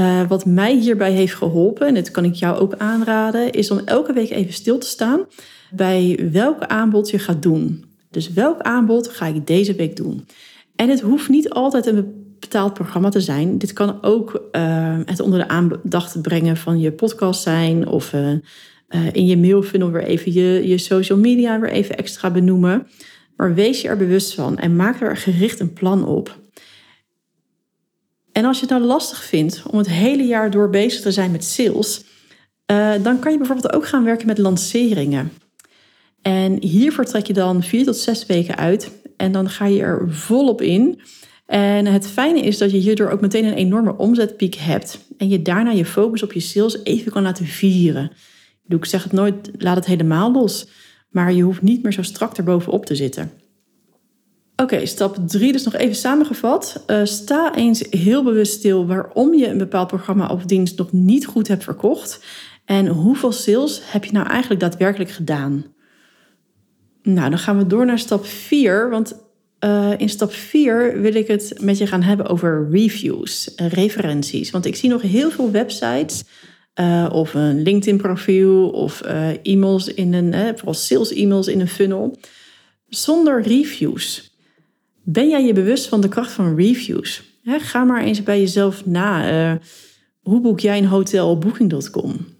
Uh, 0.00 0.28
wat 0.28 0.46
mij 0.46 0.74
hierbij 0.76 1.12
heeft 1.12 1.34
geholpen, 1.34 1.86
en 1.86 1.94
dit 1.94 2.10
kan 2.10 2.24
ik 2.24 2.34
jou 2.34 2.58
ook 2.58 2.74
aanraden, 2.76 3.52
is 3.52 3.70
om 3.70 3.80
elke 3.84 4.12
week 4.12 4.30
even 4.30 4.52
stil 4.52 4.78
te 4.78 4.86
staan 4.86 5.20
bij 5.70 6.28
welk 6.32 6.62
aanbod 6.62 7.10
je 7.10 7.18
gaat 7.18 7.42
doen. 7.42 7.84
Dus 8.10 8.32
welk 8.32 8.60
aanbod 8.60 9.08
ga 9.08 9.26
ik 9.26 9.46
deze 9.46 9.74
week 9.74 9.96
doen? 9.96 10.26
En 10.76 10.88
het 10.88 11.00
hoeft 11.00 11.28
niet 11.28 11.50
altijd 11.50 11.86
een 11.86 12.17
betaald 12.40 12.74
programma 12.74 13.08
te 13.08 13.20
zijn. 13.20 13.58
Dit 13.58 13.72
kan 13.72 14.02
ook 14.02 14.48
uh, 14.52 14.98
het 15.04 15.20
onder 15.20 15.38
de 15.38 15.48
aandacht 15.48 16.22
brengen 16.22 16.56
van 16.56 16.80
je 16.80 16.92
podcast 16.92 17.42
zijn 17.42 17.86
of 17.86 18.12
uh, 18.12 18.38
in 19.12 19.26
je 19.26 19.36
mailfunnel 19.36 19.90
weer 19.90 20.04
even 20.04 20.32
je, 20.32 20.68
je 20.68 20.78
social 20.78 21.18
media 21.18 21.60
weer 21.60 21.70
even 21.70 21.96
extra 21.96 22.30
benoemen. 22.30 22.86
Maar 23.36 23.54
wees 23.54 23.80
je 23.80 23.88
er 23.88 23.96
bewust 23.96 24.34
van 24.34 24.58
en 24.58 24.76
maak 24.76 25.00
er 25.00 25.16
gericht 25.16 25.60
een 25.60 25.72
plan 25.72 26.04
op. 26.04 26.38
En 28.32 28.44
als 28.44 28.60
je 28.60 28.66
het 28.66 28.74
nou 28.74 28.84
lastig 28.84 29.24
vindt 29.24 29.62
om 29.70 29.78
het 29.78 29.88
hele 29.88 30.22
jaar 30.22 30.50
door 30.50 30.70
bezig 30.70 31.00
te 31.00 31.12
zijn 31.12 31.30
met 31.30 31.44
sales, 31.44 32.04
dan 33.02 33.18
kan 33.18 33.32
je 33.32 33.38
bijvoorbeeld 33.38 33.72
ook 33.72 33.86
gaan 33.86 34.04
werken 34.04 34.26
met 34.26 34.38
lanceringen. 34.38 35.32
En 36.22 36.62
hiervoor 36.62 37.04
trek 37.04 37.26
je 37.26 37.32
dan 37.32 37.62
vier 37.62 37.84
tot 37.84 37.96
zes 37.96 38.26
weken 38.26 38.56
uit 38.56 38.90
en 39.16 39.32
dan 39.32 39.50
ga 39.50 39.66
je 39.66 39.80
er 39.80 40.06
volop 40.08 40.62
in. 40.62 41.00
En 41.48 41.86
het 41.86 42.08
fijne 42.08 42.40
is 42.40 42.58
dat 42.58 42.70
je 42.70 42.76
hierdoor 42.76 43.10
ook 43.10 43.20
meteen 43.20 43.44
een 43.44 43.54
enorme 43.54 43.96
omzetpiek 43.96 44.54
hebt. 44.54 44.98
En 45.16 45.28
je 45.28 45.42
daarna 45.42 45.70
je 45.70 45.84
focus 45.84 46.22
op 46.22 46.32
je 46.32 46.40
sales 46.40 46.84
even 46.84 47.12
kan 47.12 47.22
laten 47.22 47.46
vieren. 47.46 48.10
Ik 48.66 48.84
zeg 48.84 49.02
het 49.02 49.12
nooit, 49.12 49.50
laat 49.58 49.76
het 49.76 49.86
helemaal 49.86 50.32
los. 50.32 50.68
Maar 51.10 51.32
je 51.32 51.42
hoeft 51.42 51.62
niet 51.62 51.82
meer 51.82 51.92
zo 51.92 52.02
strak 52.02 52.36
erbovenop 52.36 52.86
te 52.86 52.94
zitten. 52.94 53.30
Oké, 54.56 54.86
stap 54.86 55.16
3 55.26 55.52
dus 55.52 55.64
nog 55.64 55.74
even 55.74 55.96
samengevat. 55.96 56.84
Uh, 56.86 57.04
sta 57.04 57.54
eens 57.54 57.86
heel 57.90 58.22
bewust 58.24 58.52
stil 58.52 58.86
waarom 58.86 59.34
je 59.34 59.48
een 59.48 59.58
bepaald 59.58 59.88
programma 59.88 60.28
of 60.28 60.44
dienst 60.44 60.78
nog 60.78 60.92
niet 60.92 61.26
goed 61.26 61.48
hebt 61.48 61.64
verkocht. 61.64 62.24
En 62.64 62.86
hoeveel 62.86 63.32
sales 63.32 63.80
heb 63.84 64.04
je 64.04 64.12
nou 64.12 64.26
eigenlijk 64.26 64.60
daadwerkelijk 64.60 65.10
gedaan? 65.10 65.64
Nou, 67.02 67.30
dan 67.30 67.38
gaan 67.38 67.58
we 67.58 67.66
door 67.66 67.86
naar 67.86 67.98
stap 67.98 68.26
4. 68.26 68.90
Want 68.90 69.27
uh, 69.64 69.92
in 69.96 70.08
stap 70.08 70.32
4 70.32 71.00
wil 71.00 71.14
ik 71.14 71.26
het 71.26 71.54
met 71.60 71.78
je 71.78 71.86
gaan 71.86 72.02
hebben 72.02 72.26
over 72.26 72.68
reviews, 72.70 73.50
referenties. 73.56 74.50
Want 74.50 74.66
ik 74.66 74.76
zie 74.76 74.88
nog 74.88 75.02
heel 75.02 75.30
veel 75.30 75.50
websites 75.50 76.24
uh, 76.80 77.08
of 77.12 77.34
een 77.34 77.62
LinkedIn-profiel 77.62 78.70
of 78.70 79.02
uh, 79.04 79.28
e-mails 79.42 79.88
in 79.88 80.12
een, 80.12 80.56
vooral 80.56 80.74
sales-e-mails 80.74 81.46
in 81.46 81.60
een 81.60 81.68
funnel, 81.68 82.18
zonder 82.88 83.42
reviews. 83.42 84.36
Ben 85.02 85.28
jij 85.28 85.44
je 85.44 85.52
bewust 85.52 85.86
van 85.86 86.00
de 86.00 86.08
kracht 86.08 86.32
van 86.32 86.56
reviews? 86.56 87.22
ga 87.44 87.84
maar 87.84 88.02
eens 88.02 88.22
bij 88.22 88.40
jezelf 88.40 88.86
na. 88.86 89.58
hoe 90.20 90.40
boek 90.40 90.60
jij 90.60 90.78
een 90.78 90.86
hotel 90.86 91.30
op 91.30 91.40
booking.com? 91.40 92.37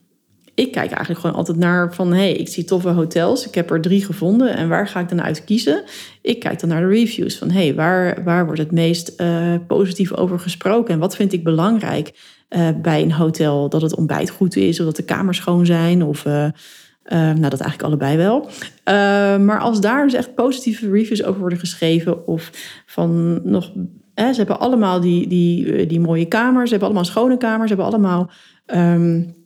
Ik 0.59 0.73
kijk 0.73 0.91
eigenlijk 0.91 1.21
gewoon 1.21 1.37
altijd 1.37 1.57
naar 1.57 1.95
van... 1.95 2.13
hé, 2.13 2.19
hey, 2.19 2.33
ik 2.33 2.49
zie 2.49 2.65
toffe 2.65 2.89
hotels, 2.89 3.47
ik 3.47 3.55
heb 3.55 3.71
er 3.71 3.81
drie 3.81 4.05
gevonden... 4.05 4.57
en 4.57 4.69
waar 4.69 4.89
ga 4.89 5.01
ik 5.01 5.09
dan 5.09 5.23
uit 5.23 5.45
kiezen? 5.45 5.85
Ik 6.23 6.41
kijk 6.41 6.61
dan 6.61 6.69
naar 6.69 6.81
de 6.81 6.89
reviews 6.89 7.39
van... 7.39 7.51
hé, 7.51 7.65
hey, 7.65 7.75
waar, 7.75 8.25
waar 8.25 8.45
wordt 8.45 8.61
het 8.61 8.73
meest 8.73 9.21
uh, 9.21 9.55
positief 9.67 10.13
over 10.13 10.39
gesproken... 10.39 10.95
en 10.95 11.01
wat 11.01 11.17
vind 11.17 11.33
ik 11.33 11.45
belangrijk 11.45 12.13
uh, 12.51 12.69
bij 12.83 13.03
een 13.03 13.13
hotel? 13.13 13.69
Dat 13.69 13.83
het 13.83 13.95
ontbijt 13.95 14.31
goed 14.31 14.57
is, 14.57 14.79
of 14.79 14.87
dat 14.87 14.97
de 14.97 15.03
kamers 15.03 15.37
schoon 15.37 15.67
zijn... 15.67 16.03
of 16.03 16.25
uh, 16.25 16.49
nou, 17.11 17.41
dat 17.41 17.61
eigenlijk 17.61 17.83
allebei 17.83 18.17
wel. 18.17 18.49
maar 19.45 19.61
als 19.61 19.81
daar 19.81 20.05
dus 20.05 20.15
echt 20.15 20.35
positieve 20.35 20.91
reviews 20.91 21.25
over 21.25 21.41
worden 21.41 21.59
geschreven... 21.59 22.27
of 22.27 22.51
van 22.87 23.41
nog... 23.51 23.73
ze 24.15 24.35
hebben 24.37 24.61
allemaal 24.61 25.01
die, 25.01 25.29
die, 25.29 25.87
die 25.87 26.01
mooie 26.01 26.27
kamers, 26.27 26.65
ze 26.65 26.71
hebben 26.71 26.89
allemaal 26.89 27.11
schone 27.11 27.37
kamers... 27.37 27.71
ze 27.71 27.77
hebben 27.77 27.93
allemaal... 27.93 28.31
Um, 28.67 29.38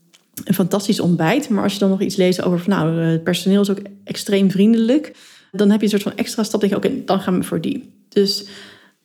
een 0.45 0.55
fantastisch 0.55 1.01
ontbijt. 1.01 1.49
Maar 1.49 1.63
als 1.63 1.73
je 1.73 1.79
dan 1.79 1.91
nog 1.91 2.01
iets 2.01 2.17
leest 2.17 2.43
over 2.43 2.59
van 2.59 2.71
nou, 2.71 3.01
het 3.01 3.25
personeel 3.25 3.61
is 3.61 3.71
ook 3.71 3.83
extreem 4.05 4.51
vriendelijk. 4.51 5.13
Dan 5.51 5.71
heb 5.71 5.79
je 5.79 5.85
een 5.85 5.93
soort 5.93 6.03
van 6.03 6.17
extra 6.17 6.43
stap. 6.43 6.61
Denk 6.61 6.73
je, 6.73 6.79
oké, 6.79 7.05
dan 7.05 7.21
gaan 7.21 7.39
we 7.39 7.45
voor 7.45 7.61
die. 7.61 7.93
Dus 8.09 8.47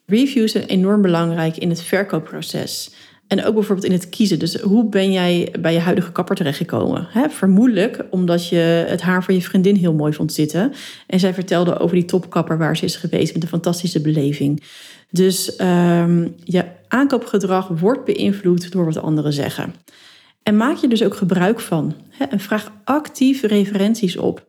reviews 0.06 0.52
zijn 0.52 0.66
enorm 0.66 1.02
belangrijk 1.02 1.58
in 1.58 1.70
het 1.70 1.82
verkoopproces. 1.82 2.92
En 3.28 3.46
ook 3.46 3.54
bijvoorbeeld 3.54 3.88
in 3.88 3.92
het 3.92 4.10
kiezen. 4.10 4.40
Dus 4.40 4.56
hoe 4.56 4.90
ben 4.90 5.12
jij 5.12 5.56
bij 5.60 5.74
je 5.74 5.80
huidige 5.80 6.12
kapper 6.12 6.36
terechtgekomen? 6.36 7.08
He, 7.10 7.30
vermoedelijk 7.30 8.06
omdat 8.10 8.50
je 8.50 8.86
het 8.88 9.02
haar 9.02 9.24
van 9.24 9.34
je 9.34 9.42
vriendin 9.42 9.76
heel 9.76 9.94
mooi 9.94 10.14
vond 10.14 10.34
zitten. 10.34 10.74
En 11.08 11.20
zij 11.20 11.34
vertelde 11.34 11.78
over 11.80 11.96
die 11.96 12.06
topkapper 12.06 12.58
waar 12.58 12.78
ze 12.78 12.86
is 12.86 12.96
geweest 12.96 13.34
met 13.34 13.44
een 13.44 13.50
fantastische 13.50 14.02
beleving. 14.02 14.64
Dus 15.10 15.60
um, 15.62 16.36
je 16.44 16.66
aankoopgedrag 16.88 17.68
wordt 17.68 18.06
beïnvloed 18.06 18.72
door 18.72 18.86
wat 18.86 18.98
anderen 18.98 19.34
zeggen. 19.34 19.74
En 20.48 20.58
maak 20.58 20.78
je 20.78 20.88
dus 20.88 21.04
ook 21.04 21.16
gebruik 21.16 21.60
van. 21.60 21.96
Hè? 22.10 22.26
En 22.26 22.40
vraag 22.40 22.72
actief 22.84 23.42
referenties 23.42 24.18
op. 24.18 24.48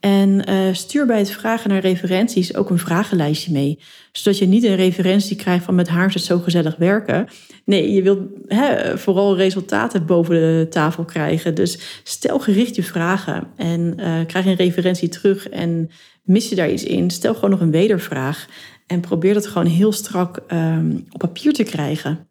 En 0.00 0.50
uh, 0.50 0.72
stuur 0.72 1.06
bij 1.06 1.18
het 1.18 1.30
vragen 1.30 1.70
naar 1.70 1.80
referenties 1.80 2.54
ook 2.54 2.70
een 2.70 2.78
vragenlijstje 2.78 3.52
mee. 3.52 3.78
Zodat 4.12 4.38
je 4.38 4.46
niet 4.46 4.64
een 4.64 4.76
referentie 4.76 5.36
krijgt 5.36 5.64
van 5.64 5.74
met 5.74 5.88
haar 5.88 6.06
is 6.06 6.14
het 6.14 6.24
zo 6.24 6.38
gezellig 6.38 6.76
werken. 6.76 7.28
Nee, 7.64 7.92
je 7.92 8.02
wilt 8.02 8.20
hè, 8.46 8.98
vooral 8.98 9.36
resultaten 9.36 10.06
boven 10.06 10.34
de 10.34 10.66
tafel 10.70 11.04
krijgen. 11.04 11.54
Dus 11.54 12.00
stel 12.04 12.38
gericht 12.38 12.74
je 12.74 12.82
vragen 12.82 13.46
en 13.56 13.94
uh, 14.00 14.26
krijg 14.26 14.46
een 14.46 14.54
referentie 14.54 15.08
terug. 15.08 15.48
En 15.48 15.90
mis 16.22 16.48
je 16.48 16.54
daar 16.54 16.70
iets 16.70 16.84
in, 16.84 17.10
stel 17.10 17.34
gewoon 17.34 17.50
nog 17.50 17.60
een 17.60 17.70
wedervraag. 17.70 18.46
En 18.86 19.00
probeer 19.00 19.34
dat 19.34 19.46
gewoon 19.46 19.68
heel 19.68 19.92
strak 19.92 20.40
um, 20.52 21.04
op 21.10 21.18
papier 21.18 21.52
te 21.52 21.62
krijgen. 21.62 22.28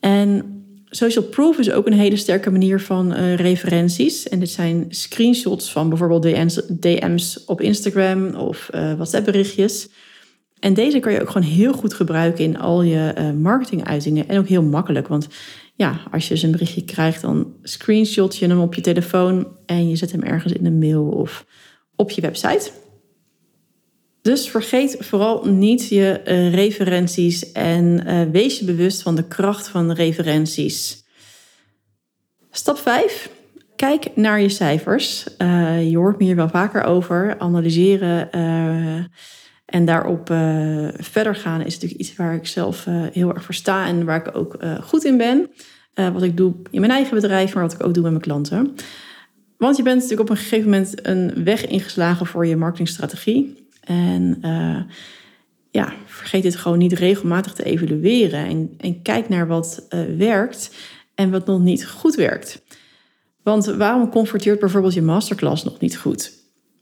En 0.00 0.55
social 0.96 1.24
proof 1.24 1.58
is 1.58 1.70
ook 1.70 1.86
een 1.86 1.92
hele 1.92 2.16
sterke 2.16 2.50
manier 2.50 2.80
van 2.80 3.12
uh, 3.12 3.34
referenties. 3.34 4.28
En 4.28 4.38
dit 4.38 4.50
zijn 4.50 4.84
screenshots 4.88 5.72
van 5.72 5.88
bijvoorbeeld 5.88 6.22
DM's, 6.22 6.62
DM's 6.80 7.42
op 7.46 7.60
Instagram 7.60 8.34
of 8.34 8.68
uh, 8.74 8.94
WhatsApp 8.94 9.24
berichtjes. 9.24 9.88
En 10.58 10.74
deze 10.74 10.98
kan 10.98 11.12
je 11.12 11.20
ook 11.20 11.30
gewoon 11.30 11.48
heel 11.48 11.72
goed 11.72 11.94
gebruiken 11.94 12.44
in 12.44 12.58
al 12.58 12.82
je 12.82 13.14
uh, 13.18 13.30
marketinguitingen. 13.30 14.28
En 14.28 14.38
ook 14.38 14.48
heel 14.48 14.62
makkelijk, 14.62 15.08
want 15.08 15.28
ja, 15.74 16.00
als 16.12 16.28
je 16.28 16.34
dus 16.34 16.42
een 16.42 16.50
berichtje 16.50 16.84
krijgt, 16.84 17.20
dan 17.20 17.52
screenshot 17.62 18.36
je 18.36 18.46
hem 18.46 18.60
op 18.60 18.74
je 18.74 18.80
telefoon 18.80 19.48
en 19.66 19.88
je 19.88 19.96
zet 19.96 20.12
hem 20.12 20.22
ergens 20.22 20.52
in 20.52 20.66
een 20.66 20.78
mail 20.78 21.04
of 21.04 21.46
op 21.96 22.10
je 22.10 22.20
website. 22.20 22.70
Dus 24.26 24.48
vergeet 24.48 24.96
vooral 25.00 25.44
niet 25.44 25.88
je 25.88 26.20
uh, 26.24 26.54
referenties 26.54 27.52
en 27.52 28.02
uh, 28.06 28.22
wees 28.30 28.58
je 28.58 28.64
bewust 28.64 29.02
van 29.02 29.14
de 29.14 29.24
kracht 29.24 29.68
van 29.68 29.92
referenties. 29.92 31.04
Stap 32.50 32.78
5. 32.78 33.30
Kijk 33.76 34.16
naar 34.16 34.40
je 34.40 34.48
cijfers. 34.48 35.26
Uh, 35.38 35.90
je 35.90 35.96
hoort 35.96 36.18
me 36.18 36.24
hier 36.24 36.36
wel 36.36 36.48
vaker 36.48 36.84
over. 36.84 37.38
Analyseren 37.38 38.30
en 39.64 39.84
daarop 39.84 40.26
verder 40.96 41.34
gaan 41.34 41.60
is 41.60 41.74
natuurlijk 41.74 42.00
iets 42.00 42.16
waar 42.16 42.34
ik 42.34 42.46
zelf 42.46 42.86
heel 43.12 43.34
erg 43.34 43.44
voor 43.44 43.54
sta 43.54 43.86
en 43.86 44.04
waar 44.04 44.26
ik 44.26 44.36
ook 44.36 44.58
goed 44.82 45.04
in 45.04 45.16
ben. 45.16 45.50
wat 46.12 46.22
ik 46.22 46.36
doe 46.36 46.54
in 46.70 46.80
mijn 46.80 46.92
eigen 46.92 47.14
bedrijf, 47.14 47.54
maar 47.54 47.62
wat 47.62 47.72
ik 47.72 47.84
ook 47.84 47.94
doe 47.94 48.02
met 48.02 48.12
mijn 48.12 48.24
klanten. 48.24 48.74
Want 49.56 49.76
je 49.76 49.82
bent 49.82 49.96
natuurlijk 50.00 50.30
op 50.30 50.36
een 50.36 50.42
gegeven 50.42 50.70
moment 50.70 51.06
een 51.06 51.44
weg 51.44 51.66
ingeslagen 51.66 52.26
voor 52.26 52.46
je 52.46 52.56
marketingstrategie. 52.56 53.65
En 53.86 54.38
uh, 54.42 54.80
ja, 55.70 55.92
vergeet 56.06 56.42
dit 56.42 56.56
gewoon 56.56 56.78
niet 56.78 56.92
regelmatig 56.92 57.52
te 57.52 57.64
evalueren. 57.64 58.46
En, 58.46 58.74
en 58.78 59.02
kijk 59.02 59.28
naar 59.28 59.46
wat 59.46 59.86
uh, 59.90 60.00
werkt 60.16 60.74
en 61.14 61.30
wat 61.30 61.46
nog 61.46 61.60
niet 61.60 61.86
goed 61.86 62.14
werkt. 62.14 62.62
Want 63.42 63.66
waarom 63.66 64.10
converteert 64.10 64.58
bijvoorbeeld 64.58 64.94
je 64.94 65.02
masterclass 65.02 65.64
nog 65.64 65.78
niet 65.78 65.96
goed? 65.96 66.32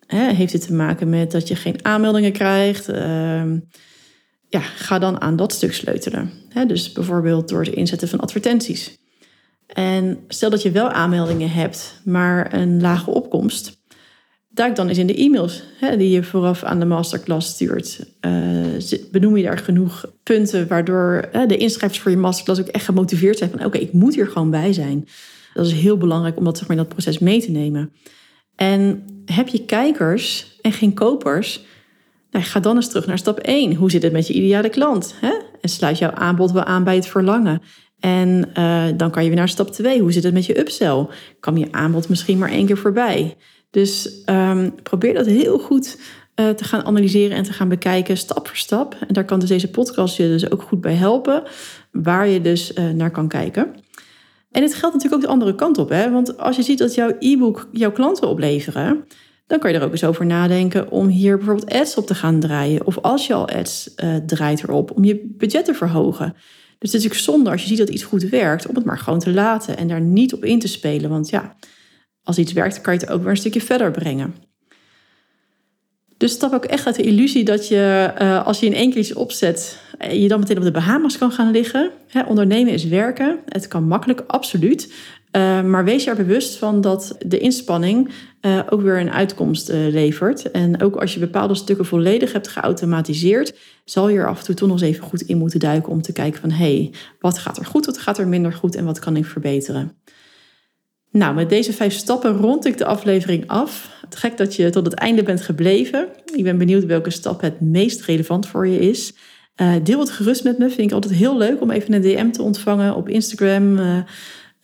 He, 0.07 0.35
heeft 0.35 0.53
dit 0.53 0.67
te 0.67 0.73
maken 0.73 1.09
met 1.09 1.31
dat 1.31 1.49
je 1.49 1.57
geen 1.57 1.85
aanmeldingen 1.85 2.33
krijgt? 2.33 2.89
Uh, 2.89 3.53
ja, 4.49 4.61
ga 4.61 4.99
dan 4.99 5.21
aan 5.21 5.37
dat 5.37 5.53
stuk 5.53 5.73
sleutelen. 5.73 6.31
Dus 6.67 6.93
bijvoorbeeld 6.93 7.49
door 7.49 7.65
het 7.65 7.75
inzetten 7.75 8.09
van 8.09 8.21
advertenties. 8.21 8.99
En 9.67 10.25
stel 10.29 10.51
dat 10.51 10.63
je 10.63 10.71
wel 10.71 10.91
aanmeldingen 10.91 11.51
hebt, 11.51 12.01
maar 12.05 12.55
een 12.55 12.81
lage 12.81 13.11
opkomst 13.11 13.83
duik 14.55 14.77
dan 14.77 14.89
eens 14.89 14.99
in 14.99 15.07
de 15.07 15.17
e-mails 15.17 15.63
hè, 15.81 15.97
die 15.97 16.11
je 16.11 16.23
vooraf 16.23 16.63
aan 16.63 16.79
de 16.79 16.85
masterclass 16.85 17.49
stuurt. 17.49 18.07
Uh, 18.21 19.01
benoem 19.11 19.37
je 19.37 19.43
daar 19.43 19.59
genoeg 19.59 20.05
punten 20.23 20.69
waardoor 20.69 21.29
de 21.47 21.57
inschrijvers 21.57 22.01
voor 22.01 22.11
je 22.11 22.17
masterclass 22.17 22.61
ook 22.61 22.67
echt 22.67 22.85
gemotiveerd 22.85 23.39
zijn 23.39 23.51
van 23.51 23.65
oké, 23.65 23.79
ik 23.79 23.93
moet 23.93 24.15
hier 24.15 24.27
gewoon 24.27 24.51
bij 24.51 24.73
zijn. 24.73 25.09
Dat 25.55 25.67
is 25.67 25.73
heel 25.73 25.97
belangrijk 25.97 26.37
om 26.37 26.45
dat, 26.45 26.59
zeg 26.59 26.69
maar, 26.69 26.77
in 26.77 26.83
dat 26.83 26.93
proces 26.93 27.19
mee 27.19 27.41
te 27.41 27.51
nemen. 27.51 27.93
En 28.57 29.05
heb 29.25 29.49
je 29.49 29.65
kijkers 29.65 30.57
en 30.61 30.73
geen 30.73 30.95
kopers, 30.95 31.65
Nou, 32.31 32.45
ga 32.45 32.61
dan 32.61 32.77
eens 32.77 32.89
terug 32.89 33.07
naar 33.07 33.19
stap 33.19 33.39
1. 33.39 33.75
Hoe 33.75 33.91
zit 33.91 34.03
het 34.03 34.13
met 34.13 34.27
je 34.27 34.33
ideale 34.33 34.69
klant? 34.69 35.15
Hè? 35.21 35.33
En 35.61 35.69
sluit 35.69 35.99
jouw 35.99 36.11
aanbod 36.11 36.53
wel 36.53 36.65
aan 36.65 36.85
bij 36.85 36.95
het 36.95 37.07
verlangen. 37.07 37.63
En 38.05 38.51
uh, 38.59 38.85
dan 38.97 39.11
kan 39.11 39.23
je 39.23 39.29
weer 39.29 39.39
naar 39.39 39.49
stap 39.49 39.71
2. 39.71 40.01
Hoe 40.01 40.13
zit 40.13 40.23
het 40.25 40.33
met 40.35 40.47
je 40.47 40.59
upsell? 40.59 41.07
Kan 41.41 41.57
je 41.57 41.69
aanbod 41.71 42.09
misschien 42.09 42.39
maar 42.39 42.51
één 42.51 42.67
keer 42.67 42.77
voorbij? 42.77 43.37
Dus 43.71 44.23
um, 44.27 44.75
probeer 44.83 45.15
dat 45.15 45.27
heel 45.27 45.59
goed 45.59 45.99
uh, 46.41 46.49
te 46.49 46.65
gaan 46.65 46.85
analyseren 46.85 47.37
en 47.37 47.43
te 47.43 47.53
gaan 47.53 47.69
bekijken, 47.69 48.17
stap 48.17 48.47
voor 48.47 48.57
stap. 48.57 48.97
En 49.09 49.15
daar 49.15 49.25
kan 49.25 49.41
dus 49.41 49.49
deze 49.49 49.71
podcast 49.71 50.17
je 50.17 50.29
dus 50.29 50.51
ook 50.51 50.63
goed 50.63 50.81
bij 50.81 50.95
helpen, 50.95 51.43
waar 51.93 52.29
je 52.29 52.41
dus 52.41 52.73
uh, 52.73 52.91
naar 52.91 53.11
kan 53.11 53.29
kijken. 53.29 53.75
En 54.51 54.63
het 54.63 54.75
geldt 54.75 54.95
natuurlijk 54.95 55.15
ook 55.15 55.29
de 55.29 55.35
andere 55.35 55.55
kant 55.55 55.79
op. 55.79 55.89
Hè? 55.89 56.11
Want 56.11 56.39
als 56.39 56.57
je 56.57 56.63
ziet 56.63 56.79
dat 56.79 56.95
jouw 56.95 57.17
e-book 57.19 57.69
jouw 57.73 57.93
klanten 57.93 58.29
opleveren, 58.29 59.05
dan 59.47 59.59
kan 59.59 59.73
je 59.73 59.79
er 59.79 59.85
ook 59.85 59.93
eens 59.93 60.05
over 60.05 60.27
nadenken 60.27 60.91
om 60.91 61.07
hier 61.07 61.37
bijvoorbeeld 61.37 61.73
ads 61.73 61.97
op 61.97 62.07
te 62.07 62.15
gaan 62.15 62.41
draaien. 62.41 62.87
Of 62.87 62.99
als 62.99 63.27
je 63.27 63.35
al 63.35 63.49
ads 63.49 63.95
draait 64.27 64.63
erop, 64.63 64.91
om 64.91 65.05
je 65.05 65.35
budget 65.37 65.65
te 65.65 65.75
verhogen. 65.75 66.35
Dus 66.85 66.93
het 66.93 67.03
is 67.03 67.09
natuurlijk 67.09 67.37
zonde 67.37 67.51
als 67.51 67.63
je 67.63 67.69
ziet 67.69 67.79
dat 67.79 67.89
iets 67.89 68.03
goed 68.03 68.23
werkt, 68.23 68.67
om 68.67 68.75
het 68.75 68.85
maar 68.85 68.99
gewoon 68.99 69.19
te 69.19 69.33
laten 69.33 69.77
en 69.77 69.89
daar 69.89 70.01
niet 70.01 70.35
op 70.35 70.45
in 70.45 70.59
te 70.59 70.69
spelen. 70.69 71.11
Want 71.11 71.29
ja, 71.29 71.57
als 72.23 72.39
iets 72.39 72.53
werkt, 72.53 72.81
kan 72.81 72.95
je 72.95 73.01
het 73.01 73.11
ook 73.11 73.21
weer 73.21 73.31
een 73.31 73.37
stukje 73.37 73.61
verder 73.61 73.91
brengen. 73.91 74.35
Dus 76.17 76.33
stap 76.33 76.53
ook 76.53 76.65
echt 76.65 76.87
uit 76.87 76.97
de 76.97 77.03
illusie 77.03 77.45
dat 77.45 77.69
je, 77.69 78.13
uh, 78.19 78.47
als 78.47 78.61
je 78.61 78.67
in 78.67 78.75
één 78.75 78.91
keer 78.91 78.99
iets 79.01 79.13
opzet, 79.13 79.79
eh, 79.99 80.23
je 80.23 80.29
dan 80.29 80.39
meteen 80.39 80.57
op 80.57 80.63
de 80.63 80.71
Bahamas 80.71 81.19
kan 81.19 81.33
gaan 81.33 81.51
liggen. 81.51 81.91
Ondernemen 82.27 82.73
is 82.73 82.85
werken. 82.85 83.39
Het 83.49 83.69
kan 83.69 83.85
makkelijk, 83.85 84.25
absoluut. 84.27 84.93
Uh, 85.37 85.63
maar 85.63 85.85
wees 85.85 86.05
je 86.05 86.11
er 86.11 86.17
bewust 86.17 86.57
van 86.57 86.81
dat 86.81 87.17
de 87.27 87.39
inspanning 87.39 88.11
uh, 88.41 88.61
ook 88.69 88.81
weer 88.81 89.01
een 89.01 89.11
uitkomst 89.11 89.69
levert. 89.69 90.51
En 90.51 90.83
ook 90.83 90.97
als 90.97 91.15
je 91.15 91.21
bepaalde 91.21 91.55
stukken 91.55 91.87
volledig 91.87 92.33
hebt 92.33 92.49
geautomatiseerd, 92.49 93.55
zal 93.85 94.09
je 94.09 94.19
er 94.19 94.29
af 94.29 94.39
en 94.39 94.45
toe 94.45 94.55
toch 94.55 94.69
nog 94.69 94.81
eens 94.81 94.91
even 94.91 95.05
goed 95.05 95.21
in 95.21 95.39
moeten 95.39 95.61
duiken 95.61 95.93
om 95.93 96.03
te 96.03 96.13
kijken 96.13 96.41
van 96.41 96.51
hé, 96.51 96.77
hey, 96.77 96.93
wat 97.19 97.39
gaat 97.39 97.59
er 97.59 97.65
goed, 97.65 97.87
wat 97.87 97.99
gaat 97.99 98.19
er 98.19 98.29
minder 98.29 98.53
goed 98.53 98.75
en 98.75 98.85
wat 98.85 98.99
kan 98.99 99.17
ik 99.17 99.25
verbeteren. 99.25 99.93
Nou, 101.11 101.35
met 101.35 101.49
deze 101.49 101.73
vijf 101.73 101.93
stappen 101.93 102.37
rond 102.37 102.65
ik 102.65 102.79
de 102.79 102.85
aflevering 102.85 103.49
af. 103.49 103.91
Het 104.01 104.17
gek 104.17 104.37
dat 104.37 104.57
je 104.57 104.71
tot 104.71 104.85
het 104.85 104.95
einde 104.95 105.23
bent 105.23 105.41
gebleven. 105.41 106.09
Ik 106.35 106.45
ben 106.45 106.59
benieuwd 106.59 106.85
welke 106.85 107.11
stap 107.11 107.41
het 107.41 107.61
meest 107.61 108.03
relevant 108.03 108.47
voor 108.47 108.67
je 108.67 108.79
is. 108.79 109.15
Deel 109.83 110.01
het 110.01 110.11
gerust 110.11 110.45
met 110.45 110.59
me. 110.59 110.71
Vind 110.71 110.89
ik 110.89 110.93
altijd 110.93 111.15
heel 111.15 111.37
leuk 111.37 111.61
om 111.61 111.71
even 111.71 111.93
een 111.93 112.03
DM 112.03 112.31
te 112.31 112.43
ontvangen 112.43 112.95
op 112.95 113.09
Instagram 113.09 113.79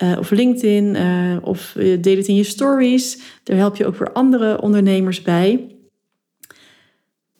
uh, 0.02 0.18
of 0.18 0.30
LinkedIn. 0.30 0.96
of 1.42 1.72
deel 2.00 2.16
het 2.16 2.26
in 2.26 2.34
je 2.34 2.44
stories. 2.44 3.18
Daar 3.42 3.56
help 3.56 3.76
je 3.76 3.86
ook 3.86 3.96
weer 3.96 4.12
andere 4.12 4.60
ondernemers 4.60 5.22
bij. 5.22 5.74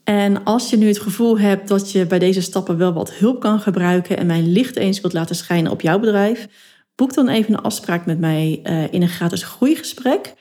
En 0.05 0.45
als 0.45 0.71
je 0.71 0.77
nu 0.77 0.87
het 0.87 1.01
gevoel 1.01 1.39
hebt 1.39 1.69
dat 1.69 1.93
je 1.93 2.07
bij 2.07 2.19
deze 2.19 2.41
stappen 2.41 2.77
wel 2.77 2.93
wat 2.93 3.13
hulp 3.13 3.41
kan 3.41 3.61
gebruiken 3.61 4.17
en 4.17 4.27
mijn 4.27 4.53
licht 4.53 4.77
eens 4.77 5.01
wilt 5.01 5.13
laten 5.13 5.37
schijnen 5.37 5.73
op 5.73 5.81
jouw 5.81 5.99
bedrijf, 5.99 6.49
boek 6.95 7.15
dan 7.15 7.29
even 7.29 7.55
een 7.55 7.61
afspraak 7.61 8.07
met 8.07 8.19
mij 8.19 8.61
in 8.91 9.03
een 9.03 9.09
gratis 9.09 9.43
groeigesprek. 9.43 10.35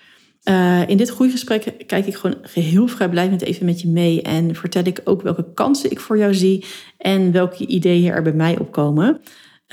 Uh, 0.44 0.88
in 0.88 0.98
dit 0.98 1.10
groeigesprek 1.10 1.74
kijk 1.88 2.06
ik 2.06 2.16
gewoon 2.16 2.38
geheel 2.42 2.88
vrijblijvend 2.88 3.42
even 3.42 3.66
met 3.66 3.82
je 3.82 3.88
mee 3.88 4.22
en 4.22 4.56
vertel 4.56 4.84
ik 4.84 5.02
ook 5.04 5.22
welke 5.22 5.54
kansen 5.54 5.92
ik 5.92 6.00
voor 6.00 6.18
jou 6.18 6.34
zie 6.34 6.66
en 6.98 7.32
welke 7.32 7.66
ideeën 7.66 8.12
er 8.12 8.22
bij 8.22 8.34
mij 8.34 8.58
opkomen. 8.60 9.22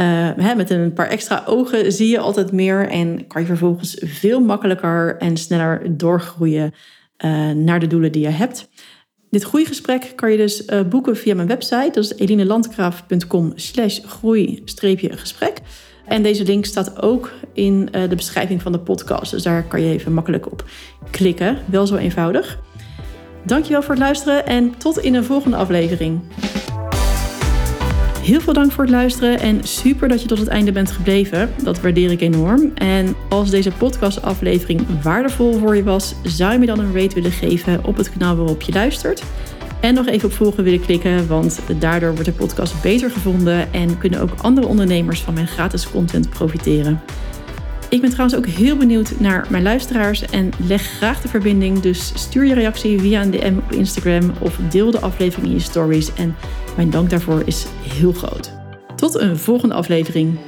Uh, 0.01 0.31
hè, 0.37 0.55
met 0.55 0.71
een 0.71 0.93
paar 0.93 1.09
extra 1.09 1.43
ogen 1.47 1.93
zie 1.93 2.09
je 2.09 2.19
altijd 2.19 2.53
meer 2.53 2.89
en 2.89 3.27
kan 3.27 3.41
je 3.41 3.47
vervolgens 3.47 3.97
veel 4.01 4.41
makkelijker 4.41 5.17
en 5.19 5.37
sneller 5.37 5.97
doorgroeien 5.97 6.75
naar 7.55 7.81
de 7.81 7.87
doelen 7.87 8.13
die 8.13 8.23
je 8.23 8.29
hebt. 8.29 8.69
Dit 9.31 9.43
groeigesprek 9.43 10.13
kan 10.15 10.31
je 10.31 10.37
dus 10.37 10.65
boeken 10.89 11.17
via 11.17 11.35
mijn 11.35 11.49
website. 11.49 11.91
Dat 11.93 12.05
is 12.05 12.17
elinelandgraaf.com 12.17 13.53
slash 13.55 14.01
groei-gesprek. 14.05 15.61
En 16.07 16.23
deze 16.23 16.45
link 16.45 16.65
staat 16.65 17.03
ook 17.03 17.33
in 17.53 17.89
eh, 17.93 18.09
de 18.09 18.17
beschrijving 18.17 18.63
van 18.63 18.73
de 18.73 18.79
podcast. 18.79 19.31
Dus 19.31 19.43
daar 19.43 19.65
kan 19.65 19.81
je 19.81 19.93
even 19.93 20.13
makkelijk 20.13 20.53
op 20.53 20.65
klikken. 21.11 21.59
Wel 21.67 21.87
zo 21.87 21.97
eenvoudig. 21.97 22.59
Dankjewel 23.45 23.83
voor 23.83 23.95
het 23.95 24.03
luisteren 24.03 24.47
en 24.47 24.77
tot 24.79 24.99
in 24.99 25.15
een 25.15 25.25
volgende 25.25 25.57
aflevering. 25.57 26.21
Heel 28.27 28.41
veel 28.41 28.53
dank 28.53 28.73
voor 28.73 28.85
het 28.85 28.93
luisteren 28.93 29.41
en 29.41 29.65
super 29.65 30.09
dat 30.09 30.23
je 30.23 30.29
tot 30.29 30.39
het 30.39 30.49
einde 30.49 30.73
bent 30.73 30.91
gebleven. 30.91 31.51
Dat 31.63 31.81
waardeer 31.81 32.11
ik 32.11 32.21
enorm. 32.21 32.73
En 32.75 33.15
als 33.29 33.51
deze 33.51 33.71
podcastaflevering 33.71 35.03
waardevol 35.03 35.59
voor 35.59 35.77
je 35.77 35.83
was, 35.83 36.15
zou 36.23 36.53
je 36.53 36.59
me 36.59 36.67
dan 36.67 36.79
een 36.79 36.95
rate 36.95 37.15
willen 37.15 37.31
geven 37.31 37.85
op 37.85 37.97
het 37.97 38.13
kanaal 38.13 38.37
waarop 38.37 38.63
je 38.63 38.73
luistert. 38.73 39.23
En 39.81 39.95
nog 39.95 40.07
even 40.07 40.29
op 40.29 40.35
volgen 40.35 40.65
willen 40.65 40.81
klikken, 40.81 41.27
want 41.27 41.61
daardoor 41.79 42.11
wordt 42.11 42.25
de 42.25 42.33
podcast 42.33 42.83
beter 42.83 43.11
gevonden 43.11 43.73
en 43.73 43.99
kunnen 43.99 44.21
ook 44.21 44.31
andere 44.41 44.67
ondernemers 44.67 45.21
van 45.21 45.35
mijn 45.35 45.49
gratis 45.49 45.91
content 45.91 46.31
profiteren. 46.31 47.01
Ik 47.89 48.01
ben 48.01 48.11
trouwens 48.11 48.39
ook 48.39 48.47
heel 48.47 48.77
benieuwd 48.77 49.21
naar 49.21 49.47
mijn 49.51 49.63
luisteraars 49.63 50.23
en 50.23 50.51
leg 50.67 50.83
graag 50.83 51.21
de 51.21 51.29
verbinding. 51.29 51.81
Dus 51.81 52.13
stuur 52.15 52.45
je 52.45 52.55
reactie 52.55 53.01
via 53.01 53.23
een 53.23 53.31
DM 53.31 53.57
op 53.57 53.73
Instagram 53.73 54.33
of 54.39 54.59
deel 54.71 54.91
de 54.91 55.01
aflevering 55.01 55.49
in 55.49 55.55
je 55.55 55.61
stories. 55.61 56.15
En 56.15 56.37
mijn 56.77 56.91
dank 56.91 57.11
daarvoor 57.11 57.43
is 57.45 57.67
heel 57.83 58.13
groot. 58.13 58.53
Tot 58.97 59.15
een 59.15 59.37
volgende 59.37 59.75
aflevering. 59.75 60.39